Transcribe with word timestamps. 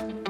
Thank 0.00 0.28
you. 0.28 0.29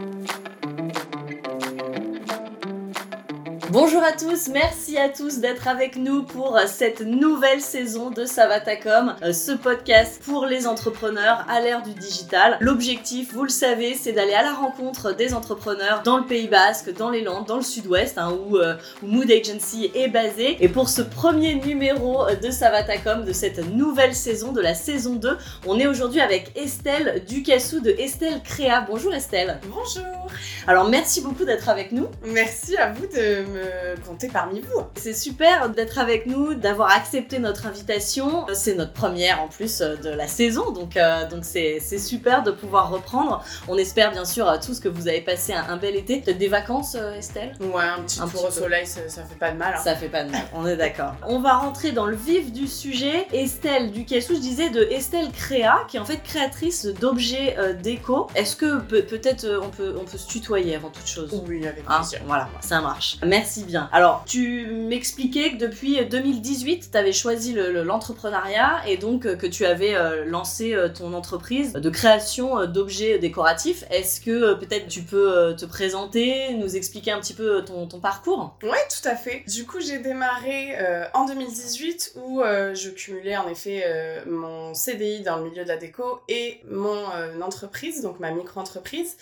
Bonjour 3.73 4.03
à 4.03 4.11
tous, 4.11 4.49
merci 4.49 4.99
à 4.99 5.09
tous 5.09 5.39
d'être 5.39 5.69
avec 5.69 5.95
nous 5.95 6.25
pour 6.25 6.59
cette 6.67 7.03
nouvelle 7.03 7.61
saison 7.61 8.11
de 8.11 8.25
Savatacom, 8.25 9.15
euh, 9.23 9.33
ce 9.33 9.53
podcast 9.53 10.21
pour 10.25 10.45
les 10.45 10.67
entrepreneurs 10.67 11.47
à 11.49 11.61
l'ère 11.61 11.81
du 11.81 11.93
digital. 11.93 12.57
L'objectif, 12.59 13.33
vous 13.33 13.45
le 13.45 13.49
savez, 13.49 13.95
c'est 13.95 14.11
d'aller 14.11 14.35
à 14.35 14.43
la 14.43 14.55
rencontre 14.55 15.15
des 15.15 15.35
entrepreneurs 15.35 16.03
dans 16.03 16.19
le 16.19 16.25
Pays 16.25 16.49
Basque, 16.49 16.93
dans 16.97 17.11
les 17.11 17.23
Landes, 17.23 17.47
dans 17.47 17.59
le 17.59 17.63
Sud-Ouest, 17.63 18.19
hein, 18.19 18.37
euh, 18.55 18.75
où, 19.05 19.07
Mood 19.07 19.31
Agency 19.31 19.93
est 19.95 20.09
basé. 20.09 20.57
Et 20.59 20.69
pour 20.69 20.89
ce 20.89 21.03
premier 21.03 21.55
numéro 21.55 22.25
de 22.43 22.51
Savatacom 22.51 23.25
de 23.25 23.33
cette 23.33 23.65
nouvelle 23.73 24.17
saison, 24.17 24.51
de 24.51 24.61
la 24.61 24.75
saison 24.75 25.15
2, 25.15 25.39
on 25.69 25.79
est 25.79 25.87
aujourd'hui 25.87 26.21
avec 26.21 26.51
Estelle 26.57 27.23
Ducassou 27.25 27.79
de 27.79 27.91
Estelle 27.91 28.43
Créa. 28.43 28.81
Bonjour 28.81 29.15
Estelle. 29.15 29.61
Bonjour. 29.69 30.27
Alors 30.67 30.89
merci 30.89 31.21
beaucoup 31.21 31.45
d'être 31.45 31.69
avec 31.69 31.93
nous. 31.93 32.09
Merci 32.25 32.77
à 32.77 32.91
vous 32.91 33.07
de 33.07 33.47
me 33.49 33.60
compter 34.07 34.29
parmi 34.29 34.61
vous. 34.61 34.83
C'est 34.97 35.15
super 35.15 35.71
d'être 35.71 35.99
avec 35.99 36.27
nous, 36.27 36.55
d'avoir 36.55 36.91
accepté 36.93 37.39
notre 37.39 37.67
invitation. 37.67 38.47
C'est 38.53 38.75
notre 38.75 38.93
première 38.93 39.43
en 39.43 39.49
plus 39.49 39.81
de 39.81 40.11
la 40.11 40.27
saison, 40.27 40.71
donc 40.73 40.97
euh, 40.97 41.29
donc 41.29 41.45
c'est 41.45 41.81
super 41.99 42.43
de 42.43 42.51
pouvoir 42.51 42.91
reprendre. 42.91 43.45
On 43.69 43.77
espère 43.77 44.13
bien 44.13 44.25
sûr 44.25 44.51
tous 44.65 44.81
que 44.81 44.89
vous 44.89 45.09
avez 45.09 45.21
passé 45.21 45.53
un, 45.53 45.77
bel 45.77 45.97
été. 45.97 46.21
Peut-être 46.21 46.39
des 46.39 46.49
vacances, 46.49 46.97
euh, 46.99 47.15
Estelle? 47.15 47.55
Ouais, 47.61 47.83
un 47.83 48.03
petit 48.03 48.21
tour 48.21 48.47
au 48.47 48.51
soleil, 48.51 48.87
ça, 48.87 49.01
fait 49.01 49.39
pas 49.39 49.51
de 49.51 49.57
mal. 49.57 49.75
Hein. 49.77 49.81
Ça 49.83 49.95
fait 49.95 50.09
pas 50.09 50.25
de 50.25 50.31
mal, 50.31 50.43
on 50.55 50.67
est 50.67 50.77
d'accord. 50.77 51.15
on 51.27 51.41
va 51.41 51.55
rentrer 51.55 51.93
dans 51.93 52.07
le 52.07 52.17
vif 52.17 52.53
du 52.53 52.67
sujet. 52.67 53.27
Estelle 53.33 53.91
Ducassou, 53.91 54.35
je 54.35 54.41
disais 54.41 54.71
de 54.71 54.83
Estelle 54.91 55.31
Créa, 55.31 55.85
qui 55.89 55.97
est 55.97 56.01
en 56.01 56.05
fait 56.05 56.23
créatrice 56.23 56.87
d'objets 56.87 57.57
euh, 57.59 57.73
déco. 57.73 58.29
Est-ce 58.35 58.57
que 58.57 58.81
peut-être 58.81 59.47
on 59.63 59.69
peut 59.69 59.95
on 60.01 60.05
peut 60.05 60.19
se 60.19 60.29
tutoyer 60.29 60.77
avant 60.77 60.91
toute 60.91 61.07
chose? 61.07 61.43
Oui, 61.47 61.67
avec 61.67 61.85
hein 61.89 61.99
plaisir. 61.99 62.21
voilà, 62.27 62.49
ça 62.61 62.81
marche. 62.81 63.19
Merci 63.25 63.50
Alors, 63.93 64.25
tu 64.27 64.67
m'expliquais 64.67 65.53
que 65.53 65.57
depuis 65.57 66.05
2018, 66.05 66.91
tu 66.93 66.99
avais 66.99 67.13
choisi 67.13 67.55
l'entrepreneuriat 67.55 68.83
et 68.87 68.97
donc 68.97 69.27
euh, 69.27 69.37
que 69.37 69.47
tu 69.47 69.65
avais 69.67 69.95
euh, 69.95 70.25
lancé 70.25 70.75
euh, 70.75 70.89
ton 70.89 71.15
entreprise 71.15 71.73
de 71.73 71.91
création 71.91 72.67
d'objets 72.67 73.19
décoratifs. 73.19 73.85
Est-ce 73.91 74.21
que 74.21 74.55
peut-être 74.55 74.89
tu 74.89 75.03
peux 75.03 75.55
te 75.57 75.65
présenter, 75.65 76.55
nous 76.55 76.77
expliquer 76.77 77.13
un 77.13 77.21
petit 77.21 77.35
peu 77.35 77.65
ton, 77.65 77.89
parcours? 78.01 78.57
Ouais, 78.63 78.79
tout 78.89 79.09
à 79.09 79.17
fait. 79.17 79.43
Du 79.49 79.67
coup, 79.67 79.81
j'ai 79.81 79.99
démarré 79.99 80.77
en 81.13 81.27
2018 81.27 82.15
où 82.17 82.41
je 82.43 82.89
cumulais 82.91 83.37
en 83.37 83.49
effet 83.49 83.85
mon 84.27 84.75
CDI 84.75 85.23
dans 85.23 85.37
le 85.37 85.51
milieu 85.51 85.65
de 85.65 85.69
la 85.69 85.77
déco 85.77 86.21
et 86.29 86.61
mon 86.71 87.05
entreprise, 87.43 88.03
donc 88.03 88.21
ma 88.21 88.31
micro-entreprise. 88.31 89.17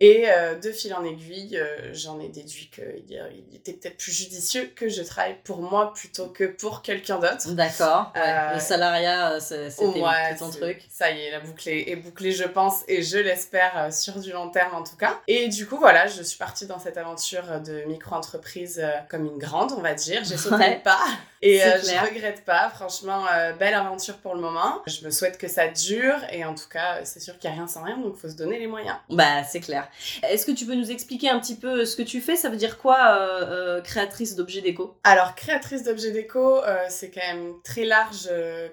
Et 0.00 0.26
euh, 0.28 0.54
de 0.54 0.70
fil 0.70 0.94
en 0.94 1.04
aiguille, 1.04 1.58
euh, 1.58 1.92
j'en 1.92 2.20
ai 2.20 2.28
déduit 2.28 2.70
qu'il 2.72 3.54
était 3.54 3.72
peut-être 3.72 3.96
plus 3.96 4.12
judicieux 4.12 4.70
que 4.76 4.88
je 4.88 5.02
travaille 5.02 5.36
pour 5.42 5.60
moi 5.60 5.92
plutôt 5.92 6.28
que 6.28 6.44
pour 6.44 6.82
quelqu'un 6.82 7.18
d'autre. 7.18 7.50
D'accord. 7.50 8.12
Euh, 8.16 8.54
le 8.54 8.60
salariat, 8.60 9.40
c'était 9.40 9.90
ton 10.38 10.50
truc. 10.50 10.86
Ça 10.88 11.10
y 11.10 11.20
est, 11.20 11.32
la 11.32 11.40
boucle 11.40 11.68
est, 11.68 11.96
bouclée, 11.96 12.30
je 12.30 12.44
pense, 12.44 12.84
et 12.86 13.02
je 13.02 13.18
l'espère 13.18 13.92
sur 13.92 14.20
du 14.20 14.30
long 14.30 14.50
terme 14.50 14.76
en 14.76 14.84
tout 14.84 14.96
cas. 14.96 15.20
Et 15.26 15.48
du 15.48 15.66
coup, 15.66 15.78
voilà, 15.78 16.06
je 16.06 16.22
suis 16.22 16.38
partie 16.38 16.66
dans 16.66 16.78
cette 16.78 16.96
aventure 16.96 17.60
de 17.60 17.82
micro-entreprise 17.88 18.80
comme 19.08 19.26
une 19.26 19.38
grande, 19.38 19.72
on 19.72 19.80
va 19.80 19.94
dire. 19.94 20.22
J'ai 20.22 20.36
sauté 20.36 20.76
le 20.76 20.82
pas. 20.82 21.06
Et 21.40 21.62
euh, 21.62 21.78
je 21.78 22.06
regrette 22.06 22.44
pas, 22.44 22.68
franchement, 22.68 23.24
euh, 23.32 23.52
belle 23.52 23.74
aventure 23.74 24.16
pour 24.18 24.34
le 24.34 24.40
moment. 24.40 24.82
Je 24.86 25.04
me 25.04 25.10
souhaite 25.10 25.38
que 25.38 25.48
ça 25.48 25.68
dure 25.68 26.16
et 26.32 26.44
en 26.44 26.54
tout 26.54 26.68
cas, 26.68 27.04
c'est 27.04 27.20
sûr 27.20 27.38
qu'il 27.38 27.50
n'y 27.50 27.56
a 27.56 27.58
rien 27.60 27.68
sans 27.68 27.82
rien, 27.82 27.96
donc 27.96 28.14
il 28.16 28.20
faut 28.20 28.28
se 28.28 28.36
donner 28.36 28.58
les 28.58 28.66
moyens. 28.66 28.96
Bah, 29.08 29.44
c'est 29.44 29.60
clair. 29.60 29.88
Est-ce 30.22 30.44
que 30.44 30.52
tu 30.52 30.66
peux 30.66 30.74
nous 30.74 30.90
expliquer 30.90 31.30
un 31.30 31.38
petit 31.38 31.56
peu 31.56 31.84
ce 31.84 31.96
que 31.96 32.02
tu 32.02 32.20
fais? 32.20 32.36
Ça 32.36 32.48
veut 32.48 32.56
dire 32.56 32.78
quoi, 32.78 33.18
euh, 33.20 33.80
créatrice 33.82 34.34
d'objets 34.34 34.62
déco? 34.62 34.96
Alors, 35.04 35.34
créatrice 35.34 35.84
d'objets 35.84 36.10
déco, 36.10 36.60
c'est 36.88 37.10
quand 37.10 37.26
même 37.26 37.54
très 37.62 37.84
large 37.84 38.28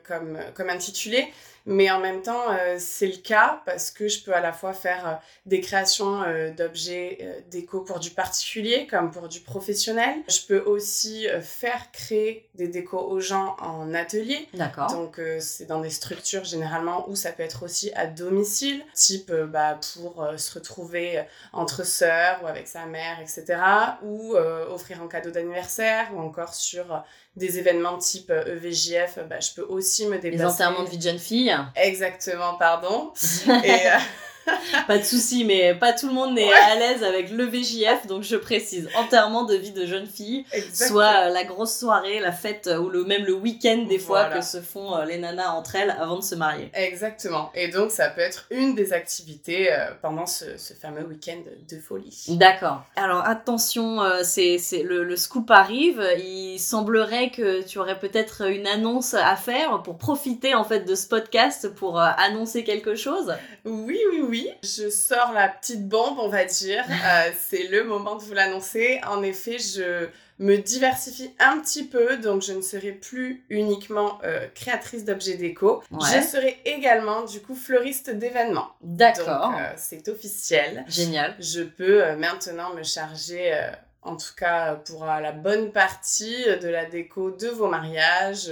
comme, 0.08 0.40
comme 0.56 0.70
intitulé. 0.70 1.32
Mais 1.66 1.90
en 1.90 2.00
même 2.00 2.22
temps, 2.22 2.52
euh, 2.52 2.76
c'est 2.80 3.08
le 3.08 3.18
cas 3.18 3.62
parce 3.66 3.90
que 3.90 4.08
je 4.08 4.24
peux 4.24 4.34
à 4.34 4.40
la 4.40 4.54
fois 4.54 4.74
faire 4.74 5.08
euh, 5.08 5.14
des 5.48 5.62
créations 5.62 6.22
euh, 6.22 6.52
d'objets 6.52 7.44
déco 7.50 7.82
pour 7.82 8.00
du 8.00 8.12
particulier 8.12 8.88
comme 8.88 9.12
pour 9.12 9.28
du 9.28 9.40
professionnel. 9.40 10.16
Je 10.30 10.46
peux 10.48 10.60
aussi 10.60 11.28
faire 11.42 11.92
créer 11.92 12.48
des 12.54 12.68
décos 12.68 13.00
aux 13.00 13.20
gens 13.20 13.56
en 13.60 13.94
atelier. 13.94 14.48
D'accord. 14.54 14.92
Donc 14.92 15.20
c'est 15.40 15.66
dans 15.66 15.82
des 15.82 15.90
structures 15.90 16.44
généralement 16.44 17.10
où 17.10 17.16
ça 17.16 17.32
peut 17.32 17.44
être 17.44 17.64
aussi 17.64 17.92
à 17.94 18.08
domicile, 18.08 18.84
type 18.94 19.32
bah, 19.32 19.80
pour 19.94 20.28
se 20.38 20.54
retrouver 20.54 21.24
entre 21.54 21.86
sœurs 21.86 22.42
ou 22.44 22.48
avec 22.48 22.68
sa 22.68 22.86
mère, 22.86 23.20
etc. 23.20 23.60
Ou 24.04 24.36
offrir 24.36 25.02
un 25.02 25.08
cadeau 25.08 25.32
d'anniversaire 25.32 26.10
ou 26.14 26.20
encore 26.20 26.54
sur 26.54 27.04
des 27.36 27.60
événements 27.60 27.98
type 27.98 28.32
EVJF, 28.32 29.20
bah, 29.30 29.40
je 29.40 29.52
peux 29.56 29.66
aussi 29.68 30.08
me 30.08 30.18
déplacer. 30.18 30.38
Les 30.38 30.46
enterrements 30.46 30.84
de 30.84 30.90
vie 30.90 30.98
de 30.98 31.04
jeune 31.04 31.20
fille. 31.20 31.56
Exactement, 31.76 32.56
pardon. 32.58 33.12
et, 33.46 33.50
euh, 33.50 34.00
pas 34.88 34.98
de 34.98 35.04
souci, 35.04 35.46
mais 35.46 35.74
pas 35.76 35.94
tout 35.94 36.08
le 36.08 36.14
monde 36.14 36.36
n'est 36.36 36.52
à 36.52 36.76
l'aise 36.76 37.04
avec 37.04 37.32
le 37.32 37.46
VJF, 37.46 38.08
donc 38.08 38.24
je 38.24 38.36
précise 38.36 38.90
enterrement 38.96 39.44
de 39.44 39.56
vie 39.56 39.72
de 39.72 39.86
jeune 39.86 40.06
fille, 40.06 40.46
soit 40.74 41.26
euh, 41.26 41.30
la 41.30 41.44
grosse 41.44 41.78
soirée, 41.78 42.20
la 42.20 42.32
fête 42.32 42.68
euh, 42.68 42.78
ou 42.78 42.90
le, 42.90 43.04
même 43.04 43.26
le 43.26 43.34
week-end 43.34 43.86
des 43.88 44.00
fois 44.00 44.26
que 44.26 44.42
se 44.42 44.62
font 44.62 44.96
euh, 44.96 45.06
les 45.06 45.18
nanas 45.18 45.52
entre 45.52 45.76
elles 45.76 45.96
avant 46.00 46.18
de 46.18 46.24
se 46.24 46.36
marier. 46.36 46.70
Exactement. 46.74 47.52
Et 47.56 47.70
donc 47.70 47.92
ça 47.92 48.10
peut 48.10 48.22
être 48.22 48.46
une 48.52 48.76
des 48.76 48.94
activités 48.94 49.70
pendant 50.02 50.26
ce, 50.26 50.46
fameux 50.80 51.06
week-end 51.06 51.38
de 51.70 51.80
folie. 51.80 52.26
D'accord. 52.30 52.84
Alors 52.96 53.26
attention, 53.26 54.00
c'est 54.24 54.60
le, 54.84 55.04
le 55.04 55.16
scoop 55.16 55.50
arrive. 55.52 56.04
Il 56.18 56.60
semblerait 56.60 57.30
que 57.30 57.64
tu 57.64 57.80
aurais 57.80 58.00
peut-être 58.00 58.48
une 58.50 58.68
annonce 58.68 59.14
à 59.14 59.36
faire 59.36 59.82
pour 59.84 59.98
profiter 59.98 60.56
en 60.56 60.64
fait 60.64 60.82
de 60.82 60.96
ce 60.96 61.08
podcast 61.08 61.70
pour 61.70 62.00
annoncer 62.00 62.64
quelque 62.64 62.96
chose. 62.96 63.34
Oui, 63.66 64.00
oui, 64.12 64.22
oui 64.28 64.35
je 64.64 64.90
sors 64.90 65.34
la 65.34 65.48
petite 65.48 65.88
bombe, 65.88 66.20
on 66.20 66.30
va 66.30 66.46
dire. 66.46 66.84
Euh, 67.06 67.32
c'est 67.40 67.68
le 67.68 67.84
moment 67.84 68.16
de 68.16 68.24
vous 68.24 68.34
l'annoncer. 68.34 69.00
En 69.06 69.22
effet, 69.22 69.60
je 69.60 70.08
me 70.40 70.58
diversifie 70.58 71.30
un 71.40 71.60
petit 71.60 71.84
peu, 71.84 72.18
donc 72.18 72.42
je 72.42 72.52
ne 72.52 72.62
serai 72.62 72.94
plus 72.94 73.46
uniquement 73.50 74.18
euh, 74.24 74.48
créatrice 74.56 75.06
d'objets 75.06 75.36
déco. 75.36 75.84
Je 75.92 76.22
serai 76.22 76.58
également, 76.66 77.24
du 77.26 77.42
coup, 77.42 77.54
fleuriste 77.54 78.10
d'événements. 78.10 78.70
D'accord. 78.82 79.54
Euh, 79.56 79.74
c'est 79.78 80.08
officiel. 80.08 80.84
Génial. 80.88 81.36
Je 81.40 81.62
peux 81.62 82.16
maintenant 82.16 82.74
me 82.74 82.82
charger 82.82 83.56
en 84.02 84.16
tout 84.16 84.34
cas 84.36 84.76
pour 84.76 85.06
la 85.06 85.32
bonne 85.32 85.72
partie 85.72 86.46
de 86.62 86.68
la 86.68 86.86
déco 86.86 87.30
de 87.32 87.48
vos 87.48 87.68
mariages, 87.68 88.52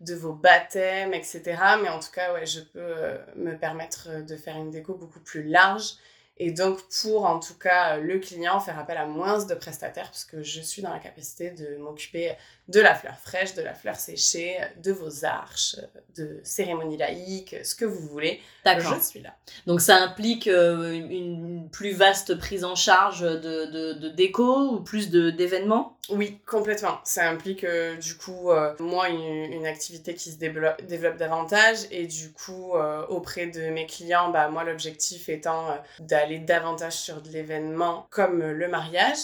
de 0.00 0.14
vos 0.14 0.32
baptêmes, 0.32 1.12
etc. 1.12 1.42
Mais 1.82 1.88
en 1.88 1.98
tout 1.98 2.12
cas, 2.12 2.44
je 2.44 2.60
peux 2.60 2.78
euh, 2.78 3.18
me 3.36 3.56
permettre 3.56 4.24
de 4.24 4.36
faire 4.36 4.56
une 4.56 4.70
déco 4.70 4.94
beaucoup 4.94 5.20
plus 5.20 5.42
large 5.42 5.96
et 6.38 6.52
donc 6.52 6.80
pour 7.02 7.24
en 7.24 7.40
tout 7.40 7.58
cas 7.58 7.98
le 7.98 8.18
client 8.18 8.60
faire 8.60 8.78
appel 8.78 8.96
à 8.96 9.06
moins 9.06 9.44
de 9.44 9.54
prestataires 9.54 10.10
puisque 10.10 10.42
je 10.42 10.60
suis 10.60 10.82
dans 10.82 10.92
la 10.92 11.00
capacité 11.00 11.50
de 11.50 11.76
m'occuper 11.78 12.32
de 12.68 12.80
la 12.80 12.94
fleur 12.94 13.16
fraîche, 13.18 13.54
de 13.54 13.62
la 13.62 13.72
fleur 13.72 13.96
séchée, 13.96 14.58
de 14.82 14.92
vos 14.92 15.24
arches, 15.24 15.76
de 16.16 16.38
cérémonies 16.42 16.98
laïques, 16.98 17.56
ce 17.62 17.74
que 17.74 17.86
vous 17.86 18.06
voulez. 18.08 18.40
D'accord. 18.64 18.94
Je 18.94 19.00
suis 19.00 19.20
là. 19.20 19.34
Donc 19.66 19.80
ça 19.80 19.96
implique 19.96 20.46
euh, 20.48 20.92
une 20.92 21.68
plus 21.70 21.92
vaste 21.92 22.36
prise 22.38 22.64
en 22.64 22.74
charge 22.74 23.20
de, 23.20 23.94
de, 23.94 24.08
déco 24.10 24.72
ou 24.72 24.80
plus 24.80 25.10
d'événements? 25.10 25.96
Oui, 26.10 26.40
complètement. 26.46 27.00
Ça 27.04 27.28
implique 27.28 27.64
euh, 27.64 27.96
du 27.96 28.16
coup, 28.16 28.50
euh, 28.50 28.74
moi, 28.80 29.08
une, 29.08 29.66
activité 29.66 30.14
qui 30.14 30.30
se 30.30 30.38
développe, 30.38 30.82
développe 30.84 31.16
davantage 31.16 31.78
et 31.90 32.06
du 32.06 32.32
coup, 32.32 32.74
auprès 33.08 33.46
de 33.46 33.70
mes 33.70 33.86
clients, 33.86 34.30
bah, 34.30 34.48
moi, 34.48 34.64
l'objectif 34.64 35.28
étant 35.28 35.76
d'aller 36.00 36.38
davantage 36.38 36.94
sur 36.94 37.20
de 37.20 37.28
l'événement 37.30 38.06
comme 38.10 38.42
le 38.42 38.68
mariage. 38.68 39.18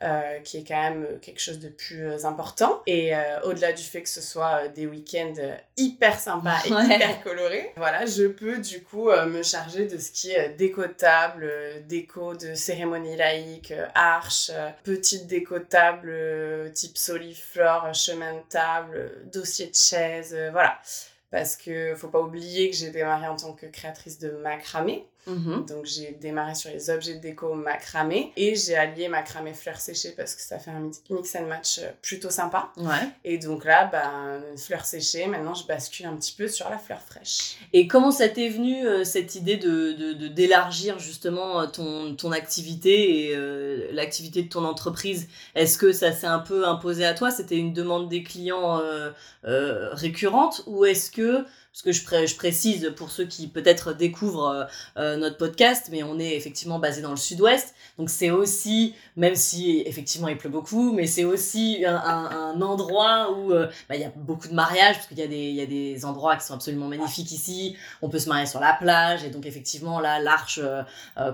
Euh, 0.00 0.38
qui 0.44 0.58
est 0.58 0.64
quand 0.64 0.80
même 0.80 1.18
quelque 1.20 1.40
chose 1.40 1.58
de 1.58 1.68
plus 1.68 2.06
euh, 2.06 2.24
important. 2.24 2.82
Et 2.86 3.16
euh, 3.16 3.40
au-delà 3.42 3.72
du 3.72 3.82
fait 3.82 4.00
que 4.00 4.08
ce 4.08 4.20
soit 4.20 4.68
des 4.68 4.86
week-ends 4.86 5.34
hyper 5.76 6.20
sympas 6.20 6.60
et 6.66 6.68
hyper 6.68 7.20
colorés, 7.24 7.72
voilà, 7.76 8.06
je 8.06 8.28
peux 8.28 8.58
du 8.58 8.80
coup 8.84 9.10
me 9.10 9.42
charger 9.42 9.86
de 9.86 9.98
ce 9.98 10.12
qui 10.12 10.30
est 10.30 10.50
déco 10.50 10.82
de 10.82 10.92
table, 10.92 11.52
déco 11.88 12.36
de 12.36 12.54
cérémonie 12.54 13.16
laïque, 13.16 13.74
arche, 13.96 14.52
petite 14.84 15.26
déco 15.26 15.58
de 15.58 15.64
table 15.64 16.70
type 16.74 16.96
soliflore, 16.96 17.92
chemin 17.92 18.34
de 18.34 18.48
table, 18.48 19.24
dossier 19.32 19.66
de 19.66 19.74
chaise, 19.74 20.36
voilà 20.52 20.78
parce 21.30 21.56
que 21.56 21.94
faut 21.94 22.08
pas 22.08 22.20
oublier 22.20 22.70
que 22.70 22.76
j'ai 22.76 22.90
démarré 22.90 23.28
en 23.28 23.36
tant 23.36 23.52
que 23.52 23.66
créatrice 23.66 24.18
de 24.18 24.30
macramé. 24.30 25.06
Mhm. 25.28 25.66
Donc 25.66 25.84
j'ai 25.84 26.16
démarré 26.20 26.54
sur 26.54 26.70
les 26.70 26.90
objets 26.90 27.14
de 27.14 27.20
déco 27.20 27.54
macramé 27.54 28.32
et 28.36 28.54
j'ai 28.54 28.76
allié 28.76 29.08
macramé 29.08 29.52
fleurs 29.54 29.80
séchées 29.80 30.14
parce 30.16 30.34
que 30.34 30.42
ça 30.42 30.58
fait 30.58 30.70
un 30.70 30.90
mix 31.10 31.36
and 31.36 31.46
match 31.46 31.78
euh, 31.78 31.90
plutôt 32.02 32.30
sympa. 32.30 32.72
Ouais. 32.76 33.08
Et 33.24 33.38
donc 33.38 33.64
là, 33.64 33.86
ben, 33.86 34.42
fleurs 34.56 34.84
séchées, 34.84 35.26
maintenant 35.26 35.54
je 35.54 35.66
bascule 35.66 36.06
un 36.06 36.16
petit 36.16 36.32
peu 36.32 36.48
sur 36.48 36.68
la 36.70 36.78
fleur 36.78 37.00
fraîche. 37.02 37.56
Et 37.72 37.86
comment 37.86 38.10
ça 38.10 38.28
t'est 38.28 38.48
venu 38.48 38.86
euh, 38.86 39.04
cette 39.04 39.34
idée 39.34 39.56
de 39.56 39.88
d'élargir 40.28 40.98
justement 40.98 41.66
ton, 41.66 42.14
ton 42.14 42.32
activité 42.32 43.30
et 43.30 43.92
l'activité 43.92 44.42
de 44.42 44.48
ton 44.48 44.64
entreprise? 44.64 45.28
Est-ce 45.54 45.78
que 45.78 45.92
ça 45.92 46.12
s'est 46.12 46.26
un 46.26 46.38
peu 46.38 46.66
imposé 46.66 47.04
à 47.04 47.14
toi? 47.14 47.30
C'était 47.30 47.56
une 47.56 47.72
demande 47.72 48.08
des 48.08 48.22
clients 48.22 48.80
récurrente? 49.42 50.62
Ou 50.66 50.84
est-ce 50.84 51.10
que 51.10 51.44
parce 51.84 51.96
que 52.04 52.26
je, 52.26 52.36
précise 52.36 52.92
pour 52.96 53.12
ceux 53.12 53.24
qui 53.24 53.46
peut-être 53.46 53.92
découvrent 53.92 54.48
euh, 54.48 54.64
euh, 54.96 55.16
notre 55.16 55.36
podcast, 55.36 55.88
mais 55.92 56.02
on 56.02 56.18
est 56.18 56.34
effectivement 56.34 56.80
basé 56.80 57.02
dans 57.02 57.12
le 57.12 57.16
sud-ouest, 57.16 57.72
donc 57.98 58.10
c'est 58.10 58.30
aussi, 58.30 58.96
même 59.14 59.36
si 59.36 59.84
effectivement 59.86 60.26
il 60.26 60.36
pleut 60.36 60.50
beaucoup, 60.50 60.92
mais 60.92 61.06
c'est 61.06 61.22
aussi 61.22 61.84
un, 61.86 62.60
endroit 62.60 63.32
où 63.32 63.52
euh, 63.52 63.68
bah, 63.88 63.94
il 63.94 64.00
y 64.00 64.04
a 64.04 64.10
beaucoup 64.16 64.48
de 64.48 64.54
mariages, 64.54 64.96
parce 64.96 65.06
qu'il 65.06 65.18
y, 65.18 65.22
a 65.22 65.66
des, 65.66 66.04
endroits 66.04 66.36
qui 66.36 66.46
sont 66.46 66.54
absolument 66.54 66.88
magnifiques 66.88 67.30
ici, 67.30 67.76
on 68.02 68.08
peut 68.08 68.18
se 68.18 68.28
marier 68.28 68.46
sur 68.46 68.58
la 68.58 68.72
plage, 68.72 69.22
et 69.22 69.30
donc 69.30 69.46
effectivement 69.46 70.00
là, 70.00 70.18
l'arche 70.18 70.60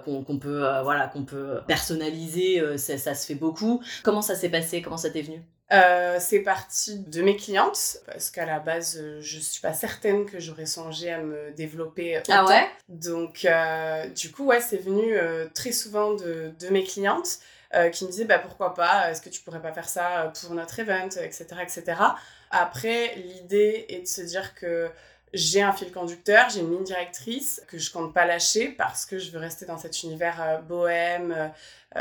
qu'on 0.04 0.38
peut, 0.38 0.66
voilà, 0.82 1.06
qu'on 1.06 1.24
peut 1.24 1.60
personnaliser, 1.66 2.62
ça 2.76 3.14
se 3.14 3.26
fait 3.26 3.34
beaucoup. 3.34 3.82
Comment 4.02 4.22
ça 4.22 4.34
s'est 4.34 4.50
passé? 4.50 4.82
Comment 4.82 4.98
ça 4.98 5.10
t'est 5.10 5.22
venu? 5.22 5.42
Euh, 5.72 6.18
c'est 6.20 6.40
parti 6.40 6.98
de 6.98 7.22
mes 7.22 7.36
clientes 7.36 7.96
parce 8.06 8.30
qu'à 8.30 8.44
la 8.44 8.58
base 8.58 8.98
euh, 9.00 9.18
je 9.22 9.38
suis 9.38 9.62
pas 9.62 9.72
certaine 9.72 10.26
que 10.26 10.38
j'aurais 10.38 10.66
songé 10.66 11.10
à 11.10 11.18
me 11.18 11.52
développer 11.52 12.18
autant. 12.18 12.32
Ah 12.34 12.44
ouais? 12.44 12.68
Donc 12.90 13.46
euh, 13.46 14.06
du 14.08 14.30
coup 14.30 14.44
ouais 14.44 14.60
c'est 14.60 14.76
venu 14.76 15.16
très 15.54 15.72
souvent 15.72 16.12
de, 16.12 16.52
de, 16.60 16.68
mes 16.68 16.84
clientes 16.84 17.38
qui 17.92 18.04
me 18.04 18.10
disaient 18.10 18.26
bah 18.26 18.38
pourquoi 18.38 18.74
pas 18.74 19.10
est-ce 19.10 19.20
que 19.20 19.30
tu 19.30 19.40
pourrais 19.40 19.60
pas 19.60 19.72
faire 19.72 19.88
ça 19.88 20.32
pour 20.40 20.54
notre 20.54 20.78
event 20.78 21.08
etc 21.08 21.46
etc. 21.62 22.00
Après 22.50 23.14
l'idée 23.16 23.86
est 23.88 24.02
de 24.02 24.06
se 24.06 24.20
dire 24.20 24.54
que 24.54 24.90
j'ai 25.34 25.62
un 25.62 25.72
fil 25.72 25.92
conducteur, 25.92 26.48
j'ai 26.48 26.60
une 26.60 26.70
ligne 26.70 26.84
directrice 26.84 27.62
que 27.68 27.76
je 27.76 27.92
compte 27.92 28.14
pas 28.14 28.24
lâcher 28.24 28.68
parce 28.68 29.04
que 29.04 29.18
je 29.18 29.30
veux 29.30 29.38
rester 29.38 29.66
dans 29.66 29.76
cet 29.76 30.02
univers 30.02 30.62
bohème, 30.66 31.52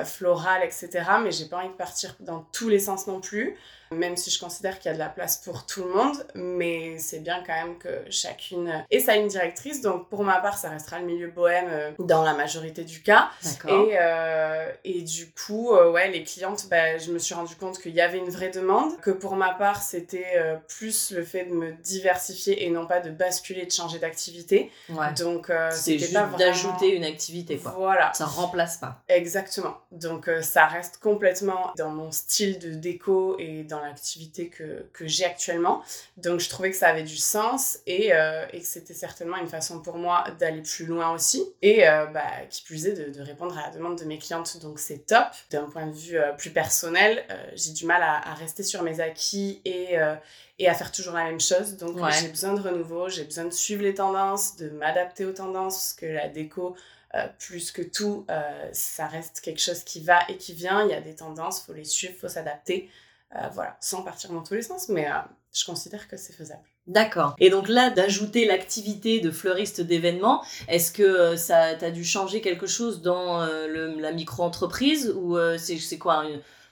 floral, 0.05 0.63
etc. 0.63 0.89
Mais 1.21 1.31
j'ai 1.31 1.45
pas 1.45 1.57
envie 1.57 1.69
de 1.69 1.73
partir 1.73 2.15
dans 2.19 2.47
tous 2.53 2.69
les 2.69 2.79
sens 2.79 3.07
non 3.07 3.19
plus 3.19 3.57
même 3.97 4.17
si 4.17 4.29
je 4.29 4.39
considère 4.39 4.79
qu'il 4.79 4.89
y 4.89 4.93
a 4.93 4.95
de 4.95 4.99
la 4.99 5.09
place 5.09 5.37
pour 5.37 5.65
tout 5.65 5.83
le 5.83 5.93
monde, 5.93 6.25
mais 6.35 6.97
c'est 6.97 7.19
bien 7.19 7.43
quand 7.45 7.53
même 7.53 7.77
que 7.77 8.03
chacune 8.09 8.85
ait 8.91 8.99
sa 8.99 9.15
ligne 9.15 9.27
directrice. 9.27 9.81
Donc 9.81 10.09
pour 10.09 10.23
ma 10.23 10.39
part, 10.39 10.57
ça 10.57 10.69
restera 10.69 10.99
le 10.99 11.05
milieu 11.05 11.27
bohème 11.27 11.67
euh, 11.69 11.91
dans 11.99 12.23
la 12.23 12.33
majorité 12.33 12.83
du 12.83 13.01
cas. 13.01 13.29
Et, 13.67 13.95
euh, 13.99 14.71
et 14.83 15.01
du 15.01 15.31
coup, 15.31 15.73
euh, 15.73 15.91
ouais, 15.91 16.09
les 16.09 16.23
clientes, 16.23 16.67
bah, 16.69 16.97
je 16.97 17.11
me 17.11 17.19
suis 17.19 17.35
rendu 17.35 17.55
compte 17.55 17.79
qu'il 17.79 17.93
y 17.93 18.01
avait 18.01 18.17
une 18.17 18.29
vraie 18.29 18.49
demande, 18.49 18.99
que 19.01 19.11
pour 19.11 19.35
ma 19.35 19.53
part, 19.53 19.81
c'était 19.81 20.25
plus 20.67 21.11
le 21.11 21.23
fait 21.23 21.45
de 21.45 21.53
me 21.53 21.73
diversifier 21.73 22.65
et 22.65 22.69
non 22.69 22.85
pas 22.87 22.99
de 22.99 23.11
basculer, 23.11 23.65
de 23.65 23.71
changer 23.71 23.99
d'activité. 23.99 24.71
Ouais. 24.89 25.13
Donc 25.17 25.51
c'est 25.71 25.97
juste 25.97 26.13
d'ajouter 26.37 26.95
une 26.95 27.03
activité, 27.03 27.57
quoi. 27.57 27.75
Voilà. 27.77 28.11
Ça 28.13 28.25
remplace 28.25 28.77
pas. 28.77 29.01
Exactement. 29.07 29.77
Donc 29.91 30.29
ça 30.41 30.65
reste 30.65 30.97
complètement 30.97 31.71
dans 31.77 31.89
mon 31.89 32.11
style 32.11 32.59
de 32.59 32.73
déco 32.73 33.37
et 33.39 33.63
dans 33.63 33.79
l'activité 33.85 34.49
que, 34.49 34.85
que 34.93 35.07
j'ai 35.07 35.25
actuellement. 35.25 35.83
Donc 36.17 36.39
je 36.39 36.49
trouvais 36.49 36.71
que 36.71 36.77
ça 36.77 36.87
avait 36.87 37.03
du 37.03 37.17
sens 37.17 37.79
et, 37.85 38.13
euh, 38.13 38.45
et 38.51 38.59
que 38.59 38.65
c'était 38.65 38.93
certainement 38.93 39.37
une 39.37 39.47
façon 39.47 39.81
pour 39.81 39.97
moi 39.97 40.23
d'aller 40.39 40.61
plus 40.61 40.85
loin 40.85 41.11
aussi. 41.11 41.43
Et 41.61 41.87
euh, 41.87 42.05
bah, 42.07 42.23
qui 42.49 42.63
plus 42.63 42.87
est 42.87 42.93
de, 42.93 43.11
de, 43.11 43.21
répondre 43.21 43.57
à 43.57 43.67
la 43.67 43.69
demande 43.69 43.97
de 43.99 44.05
mes 44.05 44.17
clientes. 44.17 44.59
Donc 44.61 44.79
c'est 44.79 45.05
top. 45.05 45.27
D'un 45.51 45.63
point 45.63 45.87
de 45.87 45.93
vue 45.93 46.17
euh, 46.17 46.33
plus 46.33 46.51
personnel, 46.51 47.23
j'ai 47.55 47.71
du 47.71 47.85
mal 47.85 48.01
à, 48.01 48.31
à, 48.31 48.33
rester 48.33 48.63
sur 48.63 48.83
mes 48.83 48.99
acquis 48.99 49.61
et, 49.65 49.95
et 50.59 50.67
à 50.67 50.73
faire 50.73 50.91
toujours 50.91 51.13
la 51.13 51.25
même 51.25 51.39
chose. 51.39 51.77
Donc 51.77 51.97
j'ai 52.19 52.27
besoin 52.27 52.53
de 52.53 52.61
renouveau, 52.61 53.09
j'ai 53.09 53.23
besoin 53.23 53.45
de 53.45 53.51
suivre 53.51 53.83
les 53.83 53.93
tendances, 53.93 54.55
de 54.57 54.69
m'adapter 54.69 55.25
aux 55.25 55.31
tendances, 55.31 55.75
parce 55.75 55.93
que 55.93 56.05
la 56.05 56.27
déco... 56.27 56.75
plus 57.39 57.71
que 57.71 57.81
tout, 57.81 58.25
ça 58.71 59.07
reste 59.07 59.41
quelque 59.41 59.61
chose 59.61 59.83
qui 59.83 60.01
va 60.01 60.19
et 60.29 60.37
qui 60.37 60.53
vient. 60.53 60.83
Il 60.83 60.91
y 60.91 60.95
a 60.95 61.01
des 61.01 61.15
tendances, 61.15 61.61
faut 61.61 61.73
les 61.73 61.85
suivre, 61.85 62.15
faut 62.19 62.29
s'adapter. 62.29 62.89
Euh, 63.35 63.47
voilà, 63.53 63.77
sans 63.79 64.03
partir 64.03 64.31
dans 64.31 64.43
tous 64.43 64.53
les 64.53 64.61
sens, 64.61 64.89
mais 64.89 65.07
euh, 65.07 65.15
je 65.51 65.65
considère 65.65 66.07
que 66.07 66.17
c'est 66.17 66.33
faisable. 66.33 66.61
D'accord. 66.85 67.35
Et 67.39 67.49
donc 67.49 67.67
là, 67.67 67.89
d'ajouter 67.89 68.45
l'activité 68.45 69.21
de 69.21 69.31
fleuriste 69.31 69.81
d'événements, 69.81 70.43
est-ce 70.67 70.91
que 70.91 71.03
euh, 71.03 71.37
ça 71.37 71.73
t'a 71.75 71.89
dû 71.89 72.03
changer 72.03 72.41
quelque 72.41 72.67
chose 72.67 73.01
dans 73.01 73.45
la 73.45 74.11
micro-entreprise 74.11 75.13
ou 75.15 75.37
c'est 75.57 75.97
quoi 75.97 76.25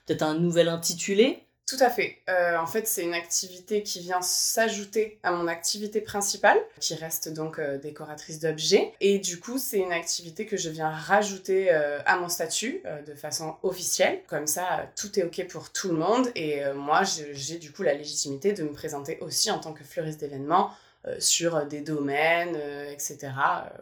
Peut-être 0.06 0.22
un 0.22 0.34
nouvel 0.34 0.68
intitulé? 0.68 1.46
Tout 1.66 1.76
à 1.80 1.88
fait. 1.88 2.18
Euh, 2.28 2.56
en 2.58 2.66
fait, 2.66 2.86
c'est 2.86 3.02
une 3.02 3.14
activité 3.14 3.82
qui 3.82 4.00
vient 4.00 4.20
s'ajouter 4.20 5.18
à 5.22 5.30
mon 5.32 5.46
activité 5.46 6.00
principale, 6.00 6.58
qui 6.80 6.94
reste 6.94 7.32
donc 7.32 7.58
euh, 7.58 7.78
décoratrice 7.78 8.40
d'objets. 8.40 8.92
Et 9.00 9.18
du 9.18 9.40
coup, 9.40 9.58
c'est 9.58 9.78
une 9.78 9.92
activité 9.92 10.44
que 10.44 10.56
je 10.56 10.68
viens 10.68 10.90
rajouter 10.90 11.72
euh, 11.72 12.00
à 12.04 12.16
mon 12.16 12.28
statut 12.28 12.82
de 13.06 13.14
façon 13.14 13.56
officielle. 13.62 14.20
Comme 14.26 14.46
ça, 14.46 14.90
tout 14.96 15.18
est 15.18 15.22
OK 15.22 15.46
pour 15.48 15.72
tout 15.72 15.88
le 15.88 15.96
monde. 15.96 16.30
Et 16.34 16.62
moi, 16.74 17.02
j'ai 17.32 17.58
du 17.58 17.72
coup 17.72 17.82
la 17.82 17.94
légitimité 17.94 18.52
de 18.52 18.64
me 18.64 18.72
présenter 18.72 19.18
aussi 19.20 19.50
en 19.50 19.58
tant 19.58 19.72
que 19.72 19.84
fleuriste 19.84 20.20
d'événements 20.20 20.70
sur 21.18 21.66
des 21.66 21.80
domaines, 21.80 22.56
etc., 22.90 23.30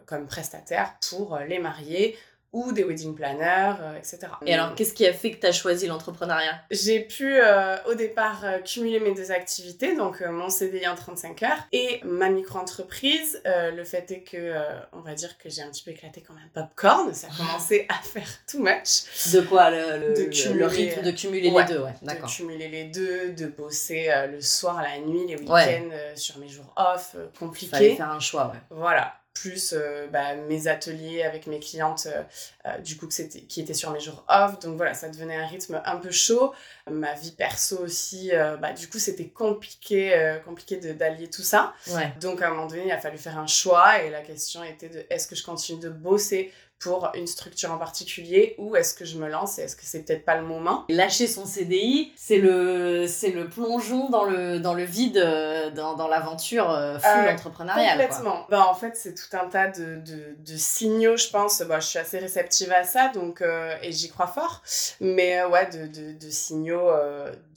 comme 0.05 0.27
prestataire 0.27 0.95
pour 1.07 1.37
les 1.47 1.59
mariés 1.59 2.17
ou 2.53 2.73
des 2.73 2.83
wedding 2.83 3.15
planners, 3.15 3.75
euh, 3.79 3.97
etc. 3.97 4.19
Et 4.45 4.53
alors, 4.53 4.75
qu'est-ce 4.75 4.93
qui 4.93 5.05
a 5.05 5.13
fait 5.13 5.31
que 5.31 5.39
tu 5.39 5.47
as 5.47 5.53
choisi 5.53 5.87
l'entrepreneuriat? 5.87 6.61
J'ai 6.69 6.99
pu 6.99 7.39
euh, 7.39 7.77
au 7.89 7.93
départ 7.93 8.43
euh, 8.43 8.59
cumuler 8.59 8.99
mes 8.99 9.13
deux 9.13 9.31
activités, 9.31 9.95
donc 9.95 10.21
mon 10.21 10.49
CDI 10.49 10.87
en 10.87 10.95
35 10.95 11.43
heures 11.43 11.67
et 11.71 12.01
ma 12.03 12.29
micro-entreprise. 12.29 13.41
le 13.45 13.83
fait 13.83 14.11
est 14.11 14.21
que, 14.21 14.53
on 14.93 14.99
va 14.99 15.13
dire 15.13 15.37
que 15.37 15.49
j'ai 15.49 15.61
un 15.61 15.69
petit 15.69 15.83
peu 15.83 15.91
éclaté 15.91 16.21
comme 16.21 16.37
un 16.37 16.49
popcorn, 16.53 17.13
ça 17.13 17.27
a 17.27 17.37
commencé 17.37 17.85
à 17.87 17.95
faire 17.95 18.27
too 18.49 18.59
much. 18.59 19.31
De 19.33 19.41
quoi 19.41 19.69
le, 19.69 20.13
de 20.13 20.23
cumuler, 20.29 20.59
le 20.59 20.65
rythme 20.67 21.01
de 21.03 21.11
cumuler 21.11 21.49
les 21.49 21.63
deux, 21.65 21.79
ouais, 21.79 21.93
d'accord. 22.01 22.27
De 22.27 22.33
cumuler 22.33 22.67
les 22.67 22.85
deux, 22.85 23.31
de 23.31 23.47
bosser 23.47 24.09
le 24.29 24.41
soir, 24.41 24.81
la 24.81 24.99
nuit, 24.99 25.25
les 25.27 25.37
week-ends, 25.37 25.89
sur 26.15 26.37
mes 26.39 26.49
jours 26.49 26.73
off, 26.75 27.15
compliqué. 27.39 27.71
Fallait 27.71 27.95
faire 27.95 28.11
un 28.11 28.19
choix, 28.19 28.47
ouais. 28.47 28.59
Voilà 28.69 29.20
plus 29.33 29.73
euh, 29.73 30.07
bah, 30.07 30.35
mes 30.35 30.67
ateliers 30.67 31.23
avec 31.23 31.47
mes 31.47 31.59
clientes 31.59 32.07
euh, 32.07 32.23
euh, 32.65 32.77
du 32.79 32.97
coup 32.97 33.07
que 33.07 33.37
qui 33.47 33.61
étaient 33.61 33.73
sur 33.73 33.91
mes 33.91 33.99
jours 33.99 34.25
off. 34.27 34.59
Donc 34.59 34.77
voilà 34.77 34.93
ça 34.93 35.09
devenait 35.09 35.35
un 35.35 35.47
rythme 35.47 35.81
un 35.85 35.97
peu 35.97 36.11
chaud. 36.11 36.53
Ma 36.89 37.13
vie 37.13 37.31
perso 37.31 37.77
aussi 37.79 38.31
bah, 38.59 38.73
du 38.73 38.87
coup 38.89 38.99
c'était 38.99 39.27
compliqué 39.27 40.39
compliqué 40.45 40.77
d'allier 40.77 41.29
tout 41.29 41.43
ça. 41.43 41.73
Donc 42.19 42.41
à 42.41 42.47
un 42.47 42.49
moment 42.51 42.67
donné 42.67 42.85
il 42.85 42.91
a 42.91 42.99
fallu 42.99 43.17
faire 43.17 43.37
un 43.37 43.47
choix 43.47 44.01
et 44.03 44.09
la 44.09 44.21
question 44.21 44.63
était 44.63 44.89
de 44.89 45.05
est-ce 45.09 45.27
que 45.27 45.35
je 45.35 45.43
continue 45.43 45.79
de 45.79 45.89
bosser 45.89 46.51
pour 46.81 47.11
une 47.13 47.27
structure 47.27 47.71
en 47.71 47.77
particulier 47.77 48.55
ou 48.57 48.75
est-ce 48.75 48.93
que 48.95 49.05
je 49.05 49.17
me 49.17 49.29
lance 49.29 49.59
et 49.59 49.63
est-ce 49.63 49.75
que 49.75 49.83
c'est 49.85 49.99
peut-être 50.03 50.25
pas 50.25 50.35
le 50.35 50.43
moment? 50.43 50.85
Lâcher 50.89 51.27
son 51.27 51.45
CDI, 51.45 52.11
c'est 52.15 52.37
le, 52.39 53.05
c'est 53.07 53.29
le 53.31 53.47
plongeon 53.47 54.09
dans 54.09 54.23
le, 54.23 54.59
dans 54.59 54.73
le 54.73 54.83
vide, 54.83 55.17
euh, 55.17 55.69
dans, 55.69 55.95
dans 55.95 56.07
l'aventure 56.07 56.69
euh, 56.71 56.97
full 56.97 57.27
euh, 57.27 57.33
entrepreneuriale. 57.33 57.99
Complètement. 57.99 58.47
Bah, 58.49 58.65
en 58.67 58.73
fait, 58.73 58.95
c'est 58.95 59.13
tout 59.13 59.37
un 59.37 59.47
tas 59.47 59.67
de, 59.67 59.97
de, 59.97 60.35
de 60.39 60.57
signaux, 60.57 61.17
je 61.17 61.29
pense. 61.29 61.61
Bah, 61.61 61.79
je 61.79 61.87
suis 61.87 61.99
assez 61.99 62.17
réceptive 62.17 62.71
à 62.71 62.83
ça 62.83 63.09
donc, 63.09 63.43
et 63.81 63.91
j'y 63.91 64.09
crois 64.09 64.27
fort. 64.27 64.63
Mais 64.99 65.43
ouais, 65.43 65.69
de, 65.69 65.85
de, 65.87 66.13
de 66.17 66.29
signaux 66.31 66.89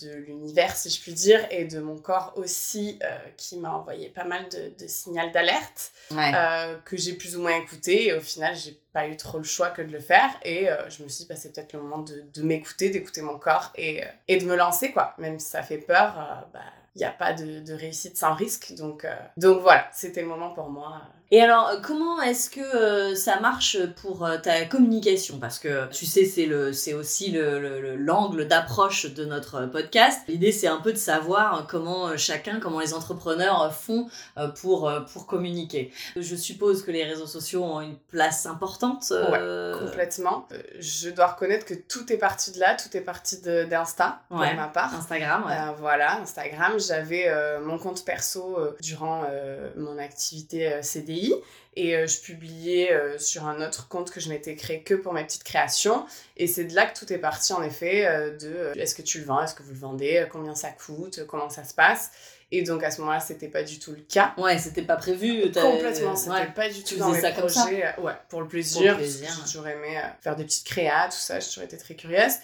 de 0.01 0.13
l'univers, 0.15 0.77
si 0.77 0.91
je 0.91 1.01
puis 1.01 1.15
dire, 1.15 1.41
et 1.51 1.65
de 1.65 1.81
mon 1.81 1.97
corps 1.97 2.35
aussi, 2.37 2.99
qui 3.39 3.57
m'a 3.59 3.73
envoyé 3.75 4.11
pas 4.11 4.25
mal 4.25 4.49
de, 4.51 4.73
de 4.79 4.87
signaux 4.87 5.31
d'alerte 5.33 5.93
que 6.85 6.97
j'ai 6.97 7.15
plus 7.15 7.37
ou 7.37 7.41
moins 7.43 7.57
écouté. 7.57 8.09
Et 8.09 8.13
au 8.15 8.21
final, 8.21 8.55
j'ai 8.55 8.79
pas 8.95 9.09
eu 9.09 9.17
trop 9.17 9.39
le 9.39 9.45
choix 9.45 9.71
que 9.71 9.83
de 9.83 9.93
le 9.93 9.99
faire 9.99 10.31
et 10.45 10.71
euh, 10.71 10.89
je 10.89 11.03
me 11.03 11.09
suis 11.09 11.25
dit 11.25 11.29
bah, 11.29 11.37
c'est 11.37 11.53
peut-être 11.53 11.73
le 11.75 11.83
moment 11.83 11.99
de, 11.99 12.25
de 12.33 12.43
m'écouter, 12.43 12.91
d'écouter 12.91 13.21
mon 13.23 13.39
corps 13.39 13.73
et, 13.75 14.05
euh, 14.05 14.07
et, 14.29 14.39
de 14.39 14.47
me 14.47 14.55
lancer 14.55 14.93
quoi. 14.93 15.15
Même 15.19 15.39
si 15.41 15.51
ça 15.51 15.63
fait 15.63 15.79
peur, 15.79 16.15
euh, 16.17 16.41
bah 16.53 16.61
il 16.95 17.01
n'y 17.01 17.05
a 17.05 17.11
pas 17.11 17.33
de, 17.33 17.59
de, 17.59 17.75
réussite 17.75 18.17
sans 18.17 18.35
risque 18.35 18.73
donc, 18.77 19.05
donc 19.37 19.61
voilà, 19.63 19.91
c'était 19.93 20.23
le 20.23 20.29
moment 20.29 20.51
pour 20.51 20.71
moi 20.71 21.03
et 21.31 21.41
alors, 21.41 21.69
euh, 21.69 21.77
comment 21.83 22.21
est-ce 22.21 22.51
que 22.51 22.61
euh, 22.61 23.15
ça 23.15 23.41
marche 23.41 23.79
pour 24.03 24.25
euh, 24.25 24.37
ta 24.37 24.67
communication? 24.67 25.39
Parce 25.39 25.59
que 25.59 25.89
tu 25.91 26.05
sais, 26.05 26.25
c'est 26.27 26.47
le, 26.47 26.73
c'est 26.73 26.93
aussi 26.93 27.31
le, 27.31 27.97
l'angle 27.97 28.47
d'approche 28.47 29.07
de 29.07 29.25
notre 29.25 29.67
podcast. 29.67 30.21
L'idée, 30.29 30.53
c'est 30.53 30.67
un 30.67 30.81
peu 30.81 30.93
de 30.93 30.99
savoir 30.99 31.67
comment 31.67 32.17
chacun, 32.17 32.61
comment 32.61 32.81
les 32.81 32.93
entrepreneurs 32.93 33.75
font 33.75 34.07
pour, 34.61 34.93
pour 35.13 35.27
communiquer. 35.27 35.93
Je 36.17 36.37
suppose 36.37 36.83
que 36.83 36.91
les 36.91 37.05
réseaux 37.05 37.27
sociaux 37.27 37.65
ont 37.65 37.81
une 37.81 37.97
place 37.97 38.47
importante. 38.47 39.05
Ouais, 39.11 39.73
complètement. 39.79 40.47
Je 40.79 41.11
dois 41.11 41.29
reconnaître 41.29 41.65
que 41.65 41.75
tout 41.75 42.13
est 42.13 42.19
parti 42.19 42.53
de 42.53 42.61
là, 42.61 42.77
tout 42.77 42.95
est 42.97 43.01
parti 43.01 43.41
d'Insta, 43.41 44.21
pour 44.29 44.39
ma 44.39 44.69
part. 44.69 44.95
Instagram, 44.95 45.45
ouais. 45.47 45.75
voilà, 45.79 46.21
Instagram. 46.21 46.75
J'avais 46.79 47.33
mon 47.61 47.79
compte 47.79 48.05
perso 48.05 48.59
durant 48.81 49.25
mon 49.77 49.99
activité 49.99 50.81
CDI 50.83 51.14
Et 51.77 51.97
euh, 51.97 52.07
je 52.07 52.21
publiais 52.21 52.93
euh, 52.93 53.19
sur 53.19 53.47
un 53.47 53.67
autre 53.67 53.89
compte 53.89 54.11
que 54.11 54.21
je 54.21 54.29
m'étais 54.29 54.55
créé 54.55 54.83
que 54.83 54.95
pour 54.95 55.13
mes 55.13 55.25
petites 55.25 55.45
créations. 55.45 56.07
Et 56.37 56.47
c'est 56.47 56.65
de 56.65 56.75
là 56.75 56.87
que 56.87 56.97
tout 56.97 57.13
est 57.13 57.19
parti, 57.19 57.53
en 57.53 57.63
effet, 57.63 58.07
euh, 58.07 58.37
de 58.37 58.79
est-ce 58.79 58.95
que 58.95 59.03
tu 59.03 59.19
le 59.19 59.25
vends, 59.25 59.43
est-ce 59.43 59.55
que 59.55 59.63
vous 59.63 59.73
le 59.73 59.79
vendez, 59.79 60.27
combien 60.31 60.55
ça 60.55 60.71
coûte, 60.71 61.25
comment 61.27 61.51
ça 61.51 61.65
se 61.65 61.75
passe. 61.75 62.11
Et 62.53 62.63
donc 62.63 62.85
à 62.85 62.93
ce 62.93 63.01
moment-là, 63.01 63.19
c'était 63.19 63.49
pas 63.49 63.65
du 63.65 63.81
tout 63.81 63.91
le 63.91 64.03
cas. 64.03 64.35
Ouais, 64.39 64.59
c'était 64.59 64.83
pas 64.83 64.97
prévu. 64.97 65.51
Complètement, 65.51 66.15
c'était 66.15 66.53
pas 66.55 66.69
du 66.69 66.85
tout 66.85 66.97
dans 66.97 67.11
mes 67.11 67.21
projets. 67.33 67.95
ouais, 67.99 68.13
pour 68.29 68.43
le 68.43 68.47
plaisir. 68.47 68.97
plaisir. 68.97 69.31
Toujours 69.45 69.67
aimé 69.67 70.01
faire 70.21 70.37
des 70.37 70.45
petites 70.45 70.67
créas, 70.67 71.07
tout 71.07 71.17
ça, 71.17 71.41
toujours 71.41 71.65
été 71.65 71.77
très 71.77 71.97
curieuse. 71.97 72.35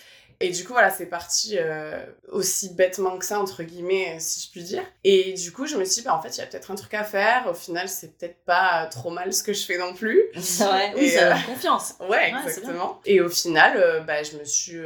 Et 0.42 0.50
du 0.50 0.64
coup, 0.64 0.72
voilà, 0.72 0.90
c'est 0.90 1.06
parti 1.06 1.56
euh, 1.58 2.02
aussi 2.30 2.72
bêtement 2.72 3.18
que 3.18 3.26
ça, 3.26 3.38
entre 3.38 3.62
guillemets, 3.62 4.16
si 4.20 4.40
je 4.40 4.50
puis 4.50 4.62
dire. 4.62 4.82
Et 5.04 5.34
du 5.34 5.52
coup, 5.52 5.66
je 5.66 5.76
me 5.76 5.84
suis 5.84 5.96
dit, 5.96 6.02
bah, 6.02 6.14
en 6.14 6.22
fait, 6.22 6.30
il 6.30 6.38
y 6.38 6.40
a 6.40 6.46
peut-être 6.46 6.70
un 6.70 6.76
truc 6.76 6.94
à 6.94 7.04
faire. 7.04 7.46
Au 7.46 7.52
final, 7.52 7.90
c'est 7.90 8.16
peut-être 8.16 8.38
pas 8.46 8.86
trop 8.86 9.10
mal 9.10 9.34
ce 9.34 9.42
que 9.42 9.52
je 9.52 9.62
fais 9.66 9.76
non 9.76 9.92
plus. 9.92 10.18
Ouais, 10.60 10.92
oui, 10.96 11.10
ça 11.10 11.34
euh, 11.34 11.38
confiance. 11.46 11.94
Ouais, 12.08 12.32
exactement. 12.44 13.00
Et 13.04 13.20
au 13.20 13.28
final, 13.28 13.76
euh, 13.76 14.00
bah, 14.00 14.22
je 14.22 14.36
me 14.38 14.44
suis, 14.44 14.78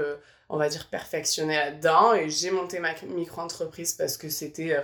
on 0.48 0.56
va 0.56 0.68
dire, 0.68 0.88
perfectionnée 0.90 1.56
là-dedans. 1.56 2.14
Et 2.14 2.30
j'ai 2.30 2.50
monté 2.50 2.80
ma 2.80 2.92
micro-entreprise 3.06 3.92
parce 3.94 4.16
que 4.16 4.28
c'était 4.28 4.76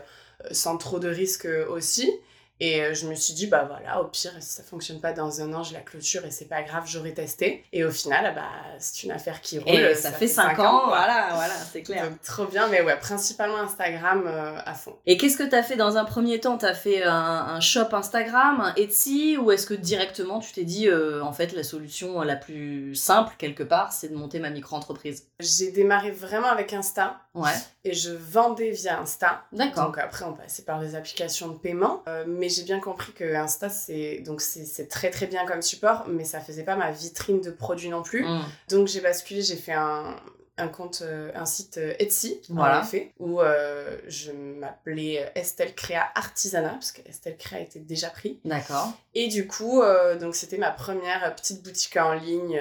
sans 0.53 0.77
trop 0.77 1.01
de 1.01 1.09
risques 1.09 1.49
aussi. 1.69 2.13
Et 2.61 2.83
euh, 2.83 2.93
je 2.93 3.07
me 3.07 3.15
suis 3.15 3.33
dit, 3.33 3.47
bah 3.47 3.65
voilà, 3.67 4.03
au 4.03 4.05
pire, 4.05 4.33
si 4.41 4.53
ça 4.53 4.63
fonctionne 4.63 5.01
pas 5.01 5.15
dans 5.15 5.41
un 5.41 5.53
an, 5.55 5.63
je 5.63 5.73
la 5.73 5.81
clôture 5.81 6.27
et 6.27 6.31
c'est 6.31 6.45
pas 6.45 6.63
grave, 6.63 6.85
j'aurais 6.87 7.15
testé. 7.15 7.65
Et 7.73 7.85
au 7.85 7.91
final, 7.91 8.35
bah, 8.35 8.51
c'est 8.79 9.05
une 9.05 9.13
affaire 9.13 9.41
qui 9.41 9.59
roule. 9.59 9.75
Et 9.75 9.95
ça, 9.95 10.13
fait 10.13 10.27
5 10.27 10.59
ans, 10.59 10.89
voilà, 10.89 11.31
voilà, 11.35 11.55
c'est 11.73 11.81
clair. 11.81 12.11
Donc, 12.11 12.21
trop 12.21 12.45
bien, 12.45 12.69
mais 12.69 12.83
ouais, 12.83 12.99
principalement 12.99 13.57
Instagram 13.57 14.25
euh, 14.27 14.59
à 14.63 14.75
fond. 14.75 14.95
Et 15.07 15.17
qu'est-ce 15.17 15.39
que 15.39 15.49
tu 15.49 15.55
as 15.55 15.63
fait 15.63 15.77
dans 15.77 15.97
un 15.97 16.05
premier 16.05 16.39
temps? 16.39 16.59
Tu 16.59 16.67
as 16.67 16.75
fait 16.75 17.03
un, 17.03 17.61
shop 17.61 17.93
Instagram, 17.93 18.61
un 18.61 18.75
Etsy, 18.75 19.39
ou 19.39 19.51
est-ce 19.53 19.67
que 19.67 19.75
directement 19.75 20.39
tu 20.39 20.53
t'es 20.53 20.65
dit, 20.65 20.87
euh, 20.87 21.25
en 21.25 21.33
fait, 21.33 21.55
la 21.55 21.63
solution 21.63 22.21
la 22.21 22.37
plus 22.37 22.95
simple, 22.95 23.33
quelque 23.39 23.63
part, 23.63 23.95
c'est 23.95 24.09
de 24.09 24.15
monter 24.15 24.39
ma 24.39 24.51
micro-entreprise? 24.51 25.29
J'ai 25.41 25.71
démarré 25.71 26.11
vraiment 26.11 26.49
avec 26.49 26.75
Insta. 26.75 27.17
Ouais. 27.33 27.53
Et 27.85 27.95
je 27.95 28.11
vendais 28.11 28.71
via 28.71 29.01
Insta. 29.01 29.45
D'accord. 29.53 29.87
Donc 29.87 29.99
après, 29.99 30.25
on 30.25 30.35
passait 30.35 30.65
par 30.65 30.81
des 30.81 30.95
applications 30.95 31.49
de 31.49 31.55
paiement. 31.55 32.03
mais 32.27 32.50
j'ai 32.51 32.65
bien 32.65 32.81
compris 32.81 33.13
que 33.13 33.35
Insta, 33.35 33.71
c'est 33.71 34.19
donc 34.19 34.41
c'est 34.41 34.89
très 34.89 35.11
très 35.11 35.27
bien 35.27 35.47
comme 35.47 35.63
support, 35.63 36.07
mais 36.09 36.25
ça 36.25 36.41
faisait 36.41 36.65
pas 36.65 36.77
ma 36.77 36.91
vitrine 36.91 37.41
de 37.41 37.51
produits 37.51 37.89
non 37.89 38.03
plus. 38.03 38.25
Mm. 38.25 38.43
Donc 38.69 38.89
j'ai 38.89 39.01
basculé, 39.01 39.43
j'ai 39.43 39.57
fait 39.57 39.73
un, 39.73 40.17
un 40.61 40.69
compte, 40.69 41.03
euh, 41.03 41.31
un 41.35 41.47
site 41.47 41.79
euh, 41.79 41.95
Etsy, 41.99 42.41
voilà. 42.49 42.81
en 42.81 42.83
effet, 42.83 43.13
où 43.19 43.41
euh, 43.41 43.97
je 44.07 44.31
m'appelais 44.33 45.31
Estelle 45.35 45.75
Créa 45.75 46.07
Artisanat, 46.15 46.71
parce 46.71 46.93
que 46.93 47.01
Estelle 47.09 47.37
Créa 47.37 47.61
était 47.61 47.81
déjà 47.81 48.11
pris. 48.11 48.39
D'accord. 48.45 48.93
Et 49.15 49.29
du 49.29 49.47
coup, 49.47 49.83
donc 50.21 50.37
c'était 50.37 50.59
ma 50.59 50.71
première 50.71 51.35
petite 51.35 51.63
boutique 51.63 51.97
en 51.97 52.13
ligne 52.13 52.61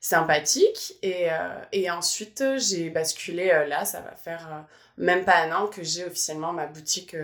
sympathique. 0.00 0.96
Et, 1.02 1.28
et 1.72 1.90
ensuite, 1.90 2.42
j'ai 2.56 2.90
basculé 2.90 3.46
là, 3.68 3.84
ça 3.84 4.00
va 4.00 4.12
faire 4.16 4.66
même 4.96 5.24
pas 5.24 5.38
un 5.42 5.52
an 5.52 5.66
que 5.66 5.82
j'ai 5.82 6.04
officiellement 6.04 6.52
ma 6.52 6.66
boutique 6.66 7.16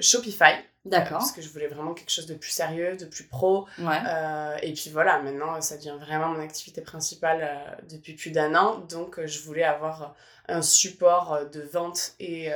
Shopify. 0.00 0.54
D'accord. 0.84 1.18
parce 1.18 1.30
que 1.30 1.40
je 1.40 1.48
voulais 1.48 1.68
vraiment 1.68 1.94
quelque 1.94 2.10
chose 2.10 2.26
de 2.26 2.34
plus 2.34 2.50
sérieux, 2.50 2.96
de 2.96 3.04
plus 3.04 3.24
pro. 3.24 3.68
Euh, 3.78 4.56
et 4.62 4.72
puis 4.72 4.90
voilà, 4.90 5.22
maintenant, 5.22 5.60
ça 5.60 5.76
devient 5.76 5.96
vraiment 6.00 6.28
mon 6.28 6.40
activité 6.40 6.80
principale 6.80 7.40
euh, 7.42 7.74
depuis 7.88 8.14
plus 8.14 8.30
d'un 8.30 8.56
an. 8.56 8.78
Donc, 8.88 9.18
euh, 9.18 9.26
je 9.26 9.40
voulais 9.42 9.62
avoir 9.62 10.16
un 10.48 10.60
support 10.60 11.46
de 11.52 11.60
vente 11.60 12.14
et, 12.18 12.50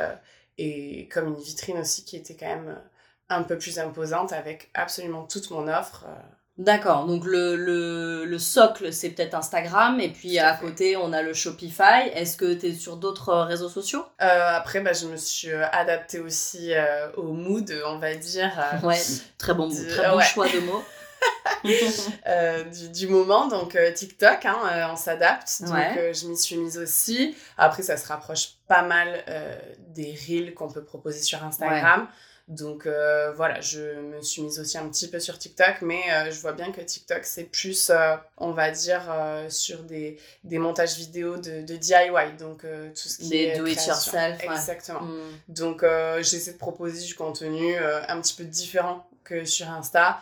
et 0.59 1.09
comme 1.09 1.29
une 1.29 1.41
vitrine 1.41 1.79
aussi 1.79 2.05
qui 2.05 2.17
était 2.17 2.35
quand 2.35 2.49
même 2.49 2.77
un 3.29 3.45
peu 3.45 3.57
plus 3.57 3.79
imposante 3.79 4.33
avec 4.33 4.71
absolument 4.75 5.23
toute 5.23 5.53
mon 5.53 5.69
offre. 5.69 6.05
D'accord, 6.59 7.05
donc 7.05 7.27
le, 7.27 7.55
le, 7.55 8.25
le 8.25 8.39
socle, 8.39 8.91
c'est 8.91 9.11
peut-être 9.11 9.35
Instagram, 9.35 10.01
et 10.01 10.09
puis 10.09 10.39
à 10.39 10.55
côté, 10.55 10.97
on 10.97 11.13
a 11.13 11.21
le 11.21 11.35
Shopify. 11.35 12.09
Est-ce 12.15 12.39
que 12.39 12.55
tu 12.55 12.69
es 12.69 12.73
sur 12.73 12.97
d'autres 12.97 13.29
euh, 13.29 13.45
réseaux 13.45 13.69
sociaux? 13.69 14.03
Euh, 14.23 14.57
Après, 14.57 14.81
bah, 14.81 14.95
je 14.95 15.07
me 15.07 15.19
suis 15.19 15.51
euh, 15.51 15.67
adaptée 15.71 16.19
aussi 16.19 16.73
au 17.19 17.33
mood, 17.33 17.71
on 17.87 17.99
va 17.99 18.15
dire. 18.15 18.53
ouais, 18.83 18.99
très 19.37 19.53
bon, 19.53 19.69
très 19.69 20.09
bon 20.09 20.21
choix 20.21 20.49
de 20.49 20.61
mots. 20.61 20.83
du, 21.65 22.89
du, 22.89 23.07
moment, 23.07 23.49
donc 23.49 23.77
TikTok, 23.95 24.47
hein, 24.47 24.89
on 24.91 24.97
s'adapte, 24.97 25.63
donc 25.63 25.75
je 25.75 26.27
m'y 26.27 26.39
suis 26.39 26.57
mise 26.57 26.79
aussi. 26.79 27.37
Après, 27.59 27.83
ça 27.83 27.99
se 27.99 28.07
rapproche 28.07 28.55
pas 28.67 28.83
mal 28.83 29.23
des 29.89 30.19
reels 30.27 30.55
qu'on 30.55 30.71
peut 30.71 30.85
proposer 30.85 31.21
sur 31.21 31.45
Instagram. 31.45 32.09
Donc 32.49 32.87
euh, 32.87 33.33
voilà, 33.33 33.61
je 33.61 34.01
me 34.01 34.23
suis 34.23 34.41
mise 34.41 34.61
aussi 34.61 34.79
un 34.79 34.89
petit 34.89 35.09
peu 35.09 35.19
sur 35.19 35.37
TikTok, 35.37 35.83
mais 35.83 36.01
euh, 36.13 36.31
je 36.31 36.41
vois 36.41 36.53
bien 36.53 36.71
que 36.71 36.81
TikTok, 36.81 37.25
c'est 37.25 37.45
plus, 37.45 37.91
euh, 37.91 38.15
on 38.39 38.53
va 38.53 38.71
dire, 38.71 39.03
sur 39.49 39.83
des, 39.83 40.17
des, 40.45 40.59
montages 40.59 40.97
vidéo 40.97 41.39
de, 41.39 41.63
de 41.63 41.77
DIY, 41.77 42.37
donc 42.39 42.63
tout 42.63 43.09
ce 43.09 43.19
qui 43.19 43.37
est... 43.37 43.59
do 43.59 43.67
it 43.67 43.85
yourself. 43.85 44.41
Exactement. 44.45 45.03
Mm. 45.03 45.21
Donc 45.49 45.85
j'essaie 46.21 46.53
de 46.53 46.59
proposer 46.59 47.05
du 47.05 47.15
contenu 47.17 47.77
un 47.77 48.21
petit 48.21 48.35
peu 48.35 48.45
différent 48.45 49.09
que 49.25 49.45
sur 49.45 49.69
Insta. 49.69 50.21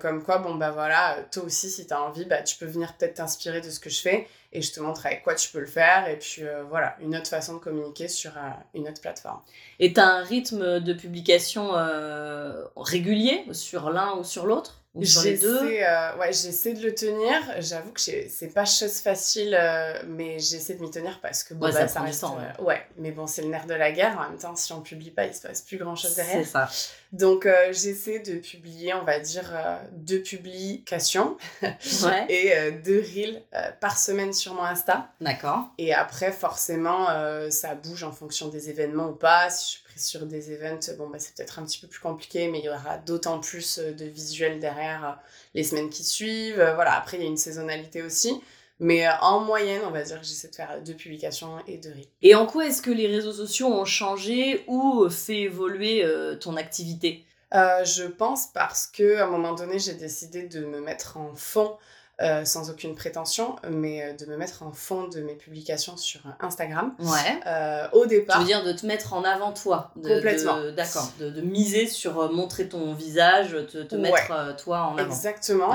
Comme 0.00 0.22
quoi, 0.22 0.38
bon 0.38 0.54
bah 0.54 0.70
voilà, 0.70 1.18
toi 1.30 1.42
aussi 1.42 1.68
si 1.70 1.86
tu 1.86 1.92
as 1.92 2.02
envie, 2.02 2.24
bah, 2.24 2.42
tu 2.42 2.56
peux 2.56 2.66
venir 2.66 2.94
peut-être 2.96 3.14
t'inspirer 3.14 3.60
de 3.60 3.70
ce 3.70 3.80
que 3.80 3.90
je 3.90 4.00
fais 4.00 4.26
et 4.54 4.62
je 4.62 4.72
te 4.72 4.80
montre 4.80 5.04
avec 5.06 5.22
quoi 5.22 5.34
tu 5.34 5.50
peux 5.50 5.60
le 5.60 5.66
faire. 5.66 6.08
Et 6.08 6.18
puis 6.18 6.42
euh, 6.42 6.62
voilà, 6.64 6.96
une 7.00 7.14
autre 7.16 7.26
façon 7.26 7.54
de 7.54 7.58
communiquer 7.58 8.08
sur 8.08 8.30
euh, 8.36 8.50
une 8.74 8.88
autre 8.88 9.00
plateforme. 9.00 9.40
Et 9.80 9.92
tu 9.92 10.00
un 10.00 10.22
rythme 10.22 10.80
de 10.80 10.92
publication 10.92 11.76
euh, 11.76 12.64
régulier 12.76 13.44
sur 13.52 13.90
l'un 13.90 14.14
ou 14.14 14.24
sur 14.24 14.46
l'autre? 14.46 14.83
J'essaie 15.00 15.84
euh, 15.84 16.16
ouais, 16.18 16.32
j'essaie 16.32 16.72
de 16.72 16.82
le 16.82 16.94
tenir. 16.94 17.34
J'avoue 17.58 17.90
que 17.90 18.00
c'est 18.00 18.54
pas 18.54 18.64
chose 18.64 18.98
facile, 18.98 19.56
euh, 19.58 20.00
mais 20.06 20.38
j'essaie 20.38 20.74
de 20.74 20.82
m'y 20.82 20.90
tenir 20.90 21.18
parce 21.20 21.42
que 21.42 21.54
bon, 21.54 21.68
bah, 21.68 21.88
ça, 21.88 22.00
reste. 22.00 22.20
Temps, 22.20 22.38
euh, 22.38 22.62
ouais. 22.62 22.80
mais 22.96 23.10
bon, 23.10 23.26
c'est 23.26 23.42
le 23.42 23.48
nerf 23.48 23.66
de 23.66 23.74
la 23.74 23.90
guerre. 23.90 24.16
En 24.16 24.30
même 24.30 24.38
temps, 24.38 24.54
si 24.54 24.72
on 24.72 24.82
publie 24.82 25.10
pas, 25.10 25.26
il 25.26 25.34
se 25.34 25.42
passe 25.42 25.62
plus 25.62 25.78
grand 25.78 25.96
chose 25.96 26.14
derrière. 26.14 26.44
C'est 26.44 26.50
ça. 26.50 26.68
Donc, 27.10 27.48
j'essaie 27.72 28.20
de 28.20 28.38
publier, 28.38 28.94
on 28.94 29.04
va 29.04 29.18
dire, 29.18 29.52
deux 29.92 30.22
publications 30.22 31.36
et 32.28 32.54
deux 32.84 33.00
reels 33.00 33.42
par 33.80 33.98
semaine 33.98 34.32
sur 34.32 34.54
mon 34.54 34.62
Insta. 34.62 35.08
D'accord. 35.20 35.70
Et 35.78 35.92
après, 35.92 36.30
forcément, 36.30 37.08
ça 37.50 37.74
bouge 37.74 38.04
en 38.04 38.12
fonction 38.12 38.48
des 38.48 38.70
événements 38.70 39.08
ou 39.08 39.14
pas. 39.14 39.50
Si 39.50 39.78
sur 39.96 40.26
des 40.26 40.52
events, 40.52 40.94
bon, 40.98 41.08
bah, 41.08 41.18
c'est 41.18 41.34
peut-être 41.34 41.58
un 41.58 41.64
petit 41.64 41.78
peu 41.80 41.86
plus 41.86 42.00
compliqué, 42.00 42.48
mais 42.48 42.58
il 42.58 42.64
y 42.64 42.68
aura 42.68 42.98
d'autant 42.98 43.38
plus 43.38 43.78
euh, 43.78 43.92
de 43.92 44.04
visuels 44.04 44.58
derrière 44.58 44.83
euh, 44.92 45.12
les 45.54 45.64
semaines 45.64 45.90
qui 45.90 46.04
suivent. 46.04 46.60
Euh, 46.60 46.74
voilà, 46.74 46.96
après, 46.96 47.16
il 47.16 47.22
y 47.22 47.26
a 47.26 47.28
une 47.28 47.36
saisonnalité 47.36 48.02
aussi. 48.02 48.40
Mais 48.80 49.06
en 49.20 49.40
moyenne, 49.40 49.82
on 49.86 49.90
va 49.90 50.02
dire 50.02 50.20
que 50.20 50.26
j'essaie 50.26 50.48
de 50.48 50.54
faire 50.54 50.82
deux 50.84 50.94
publications 50.94 51.58
et 51.66 51.78
deux 51.78 51.90
reels. 51.90 52.08
Et 52.22 52.34
en 52.34 52.44
quoi 52.44 52.66
est-ce 52.66 52.82
que 52.82 52.90
les 52.90 53.06
réseaux 53.06 53.32
sociaux 53.32 53.68
ont 53.68 53.84
changé 53.84 54.64
ou 54.66 55.08
fait 55.08 55.42
évoluer 55.42 56.04
ton 56.40 56.56
activité? 56.56 57.24
Je 57.52 58.02
pense 58.08 58.48
parce 58.48 58.88
que 58.88 59.18
à 59.18 59.26
un 59.26 59.30
moment 59.30 59.54
donné, 59.54 59.78
j'ai 59.78 59.94
décidé 59.94 60.48
de 60.48 60.64
me 60.64 60.80
mettre 60.80 61.18
en 61.18 61.36
fond 61.36 61.78
euh, 62.22 62.44
sans 62.44 62.70
aucune 62.70 62.94
prétention, 62.94 63.56
mais 63.68 64.04
euh, 64.04 64.12
de 64.12 64.26
me 64.26 64.36
mettre 64.36 64.62
en 64.62 64.70
fond 64.70 65.08
de 65.08 65.20
mes 65.20 65.34
publications 65.34 65.96
sur 65.96 66.20
Instagram. 66.38 66.94
Ouais. 67.00 67.40
Euh, 67.46 67.88
au 67.92 68.06
départ. 68.06 68.36
Tu 68.36 68.42
veux 68.42 68.46
dire 68.46 68.62
de 68.62 68.70
te 68.72 68.86
mettre 68.86 69.14
en 69.14 69.24
avant 69.24 69.50
toi. 69.50 69.90
Complètement. 69.96 70.70
D'accord. 70.70 71.10
De, 71.18 71.30
de, 71.30 71.40
miser 71.40 71.88
sur 71.88 72.32
montrer 72.32 72.68
ton 72.68 72.94
visage, 72.94 73.56
te, 73.72 73.82
te 73.82 73.96
mettre 73.96 74.54
toi 74.62 74.82
en 74.82 74.96
avant. 74.96 75.08
Exactement. 75.08 75.74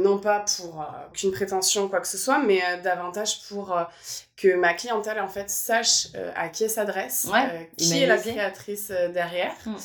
non 0.00 0.18
pas 0.18 0.44
pour 0.56 0.84
aucune 1.10 1.32
prétention, 1.32 1.88
quoi 1.88 2.00
que 2.00 2.08
ce 2.08 2.18
soit, 2.18 2.40
mais 2.40 2.60
davantage 2.82 3.40
pour 3.48 3.74
que 4.36 4.54
ma 4.56 4.74
clientèle 4.74 5.20
en 5.20 5.28
fait 5.28 5.48
sache 5.48 6.08
euh, 6.16 6.32
à 6.34 6.48
qui 6.48 6.64
elle 6.64 6.70
s'adresse, 6.70 7.28
euh, 7.32 7.62
qui 7.76 8.02
est 8.02 8.06
la 8.06 8.18
créatrice 8.18 8.88
euh, 8.90 9.08
derrière, 9.08 9.54
hmm. 9.64 9.76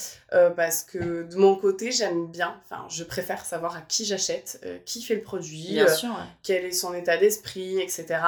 parce 0.55 0.81
que 0.81 1.23
de 1.23 1.35
mon 1.35 1.55
côté 1.55 1.91
j'aime 1.91 2.27
bien, 2.27 2.59
enfin 2.63 2.85
je 2.89 3.03
préfère 3.03 3.45
savoir 3.45 3.77
à 3.77 3.81
qui 3.81 4.05
j'achète, 4.05 4.65
qui 4.85 5.03
fait 5.03 5.15
le 5.15 5.21
produit, 5.21 5.79
quel 6.41 6.65
est 6.65 6.71
son 6.71 6.95
état 6.95 7.17
d'esprit, 7.17 7.79
etc. 7.79 8.19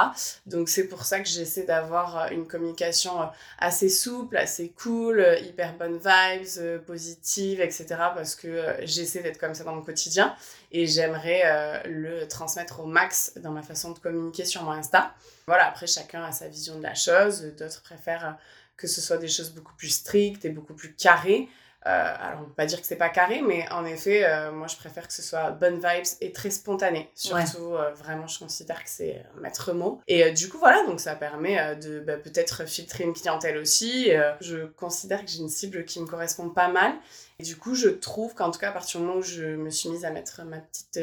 Donc 0.45 0.69
c'est 0.69 0.87
pour 0.87 1.05
ça 1.05 1.19
que 1.19 1.27
j'essaie 1.27 1.63
d'avoir 1.63 2.31
une 2.31 2.47
communication 2.47 3.13
assez 3.57 3.89
souple, 3.89 4.37
assez 4.37 4.69
cool, 4.69 5.25
hyper 5.43 5.75
bonne 5.75 5.97
vibes, 5.97 6.81
positive, 6.85 7.61
etc. 7.61 7.85
Parce 8.15 8.35
que 8.35 8.75
j'essaie 8.83 9.21
d'être 9.21 9.39
comme 9.39 9.55
ça 9.55 9.63
dans 9.63 9.75
mon 9.75 9.83
quotidien 9.83 10.35
et 10.71 10.87
j'aimerais 10.87 11.83
le 11.85 12.27
transmettre 12.27 12.79
au 12.79 12.85
max 12.85 13.33
dans 13.37 13.51
ma 13.51 13.61
façon 13.61 13.91
de 13.91 13.99
communiquer 13.99 14.45
sur 14.45 14.63
mon 14.63 14.71
Insta. 14.71 15.13
Voilà, 15.45 15.67
après, 15.67 15.87
chacun 15.87 16.23
a 16.23 16.31
sa 16.31 16.47
vision 16.47 16.77
de 16.77 16.83
la 16.83 16.95
chose. 16.95 17.53
D'autres 17.57 17.81
préfèrent 17.81 18.37
que 18.77 18.87
ce 18.87 19.01
soit 19.01 19.17
des 19.17 19.27
choses 19.27 19.51
beaucoup 19.51 19.75
plus 19.75 19.89
strictes 19.89 20.45
et 20.45 20.49
beaucoup 20.49 20.73
plus 20.73 20.93
carrées. 20.93 21.49
Alors, 21.83 22.41
on 22.41 22.45
peut 22.45 22.53
pas 22.53 22.65
dire 22.65 22.79
que 22.79 22.85
c'est 22.85 22.95
pas 22.95 23.09
carré, 23.09 23.41
mais 23.41 23.67
en 23.71 23.85
effet, 23.85 24.23
moi, 24.51 24.67
je 24.67 24.75
préfère 24.75 25.07
que 25.07 25.13
ce 25.13 25.21
soit 25.21 25.51
bonne 25.51 25.75
vibes 25.75 26.05
et 26.21 26.31
très 26.31 26.51
spontané. 26.51 27.09
Surtout, 27.15 27.75
vraiment, 27.95 28.27
je 28.27 28.39
considère 28.39 28.83
que 28.83 28.89
c'est 28.89 29.23
un 29.35 29.41
maître 29.41 29.73
mot. 29.73 29.99
Et 30.07 30.31
du 30.31 30.49
coup, 30.49 30.57
voilà, 30.59 30.85
donc 30.85 30.99
ça 30.99 31.15
permet 31.15 31.75
de 31.77 31.99
bah, 31.99 32.17
peut-être 32.17 32.67
filtrer 32.67 33.03
une 33.03 33.13
clientèle 33.13 33.57
aussi. 33.57 34.11
je 34.41 34.65
considère 34.65 35.25
que 35.25 35.31
j'ai 35.31 35.39
une 35.39 35.49
cible 35.49 35.85
qui 35.85 35.99
me 35.99 36.05
correspond 36.05 36.49
pas 36.49 36.67
mal. 36.67 36.93
Et 37.39 37.43
du 37.43 37.57
coup, 37.57 37.73
je 37.73 37.89
trouve 37.89 38.35
qu'en 38.35 38.51
tout 38.51 38.59
cas, 38.59 38.69
à 38.69 38.71
partir 38.71 38.99
du 38.99 39.07
moment 39.07 39.19
où 39.19 39.23
je 39.23 39.43
me 39.43 39.71
suis 39.71 39.89
mise 39.89 40.05
à 40.05 40.11
mettre 40.11 40.43
ma 40.43 40.59
petite 40.59 40.99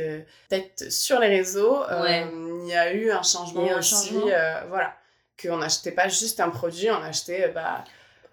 tête 0.49 0.91
sur 0.91 1.19
les 1.19 1.29
réseaux, 1.29 1.83
il 1.91 2.69
y 2.69 2.75
a 2.75 2.93
eu 2.93 3.11
un 3.11 3.23
changement 3.23 3.69
un 3.69 3.79
aussi. 3.79 4.11
Changement. 4.11 4.27
voilà 4.69 4.95
qu'on 5.41 5.59
n'achetait 5.59 5.93
pas 5.93 6.09
juste 6.09 6.41
un 6.41 6.51
produit, 6.51 6.91
on 6.91 7.03
achetait 7.03 7.49
bah, 7.55 7.85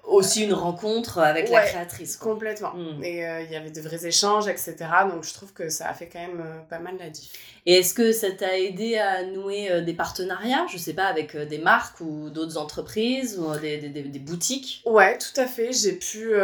aussi 0.07 0.43
une 0.43 0.53
rencontre 0.53 1.19
avec 1.19 1.49
la 1.49 1.61
créatrice. 1.61 2.17
Complètement. 2.17 2.73
Hmm. 2.73 3.03
Et 3.03 3.25
euh, 3.25 3.41
il 3.41 3.51
y 3.51 3.55
avait 3.55 3.71
de 3.71 3.81
vrais 3.81 4.05
échanges, 4.05 4.47
etc. 4.47 4.75
Donc 5.09 5.23
je 5.23 5.33
trouve 5.33 5.53
que 5.53 5.69
ça 5.69 5.89
a 5.89 5.93
fait 5.93 6.07
quand 6.07 6.19
même 6.19 6.41
euh, 6.41 6.59
pas 6.69 6.79
mal 6.79 6.95
la 6.99 7.09
diff. 7.09 7.31
Et 7.65 7.79
est-ce 7.79 7.93
que 7.95 8.11
ça 8.11 8.31
t'a 8.31 8.59
aidé 8.59 8.97
à 8.97 9.23
nouer 9.23 9.71
euh, 9.71 9.81
des 9.81 9.93
partenariats, 9.93 10.65
je 10.71 10.77
sais 10.77 10.93
pas, 10.93 11.05
avec 11.05 11.35
des 11.35 11.57
marques 11.57 11.99
ou 11.99 12.29
d'autres 12.29 12.57
entreprises 12.57 13.39
ou 13.39 13.57
des, 13.59 13.77
des, 13.77 13.89
des, 13.89 14.19
boutiques? 14.19 14.83
Ouais, 14.85 15.17
tout 15.17 15.39
à 15.39 15.47
fait. 15.47 15.71
J'ai 15.73 15.93
pu, 15.93 16.35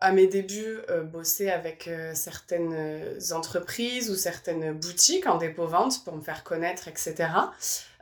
à 0.00 0.12
mes 0.12 0.26
débuts, 0.26 0.78
bosser 1.12 1.50
avec 1.50 1.90
certaines 2.14 3.18
entreprises 3.32 4.10
ou 4.10 4.14
certaines 4.14 4.72
boutiques 4.72 5.26
en 5.26 5.36
dépôt-vente 5.36 6.02
pour 6.04 6.16
me 6.16 6.22
faire 6.22 6.42
connaître, 6.42 6.88
etc. 6.88 7.28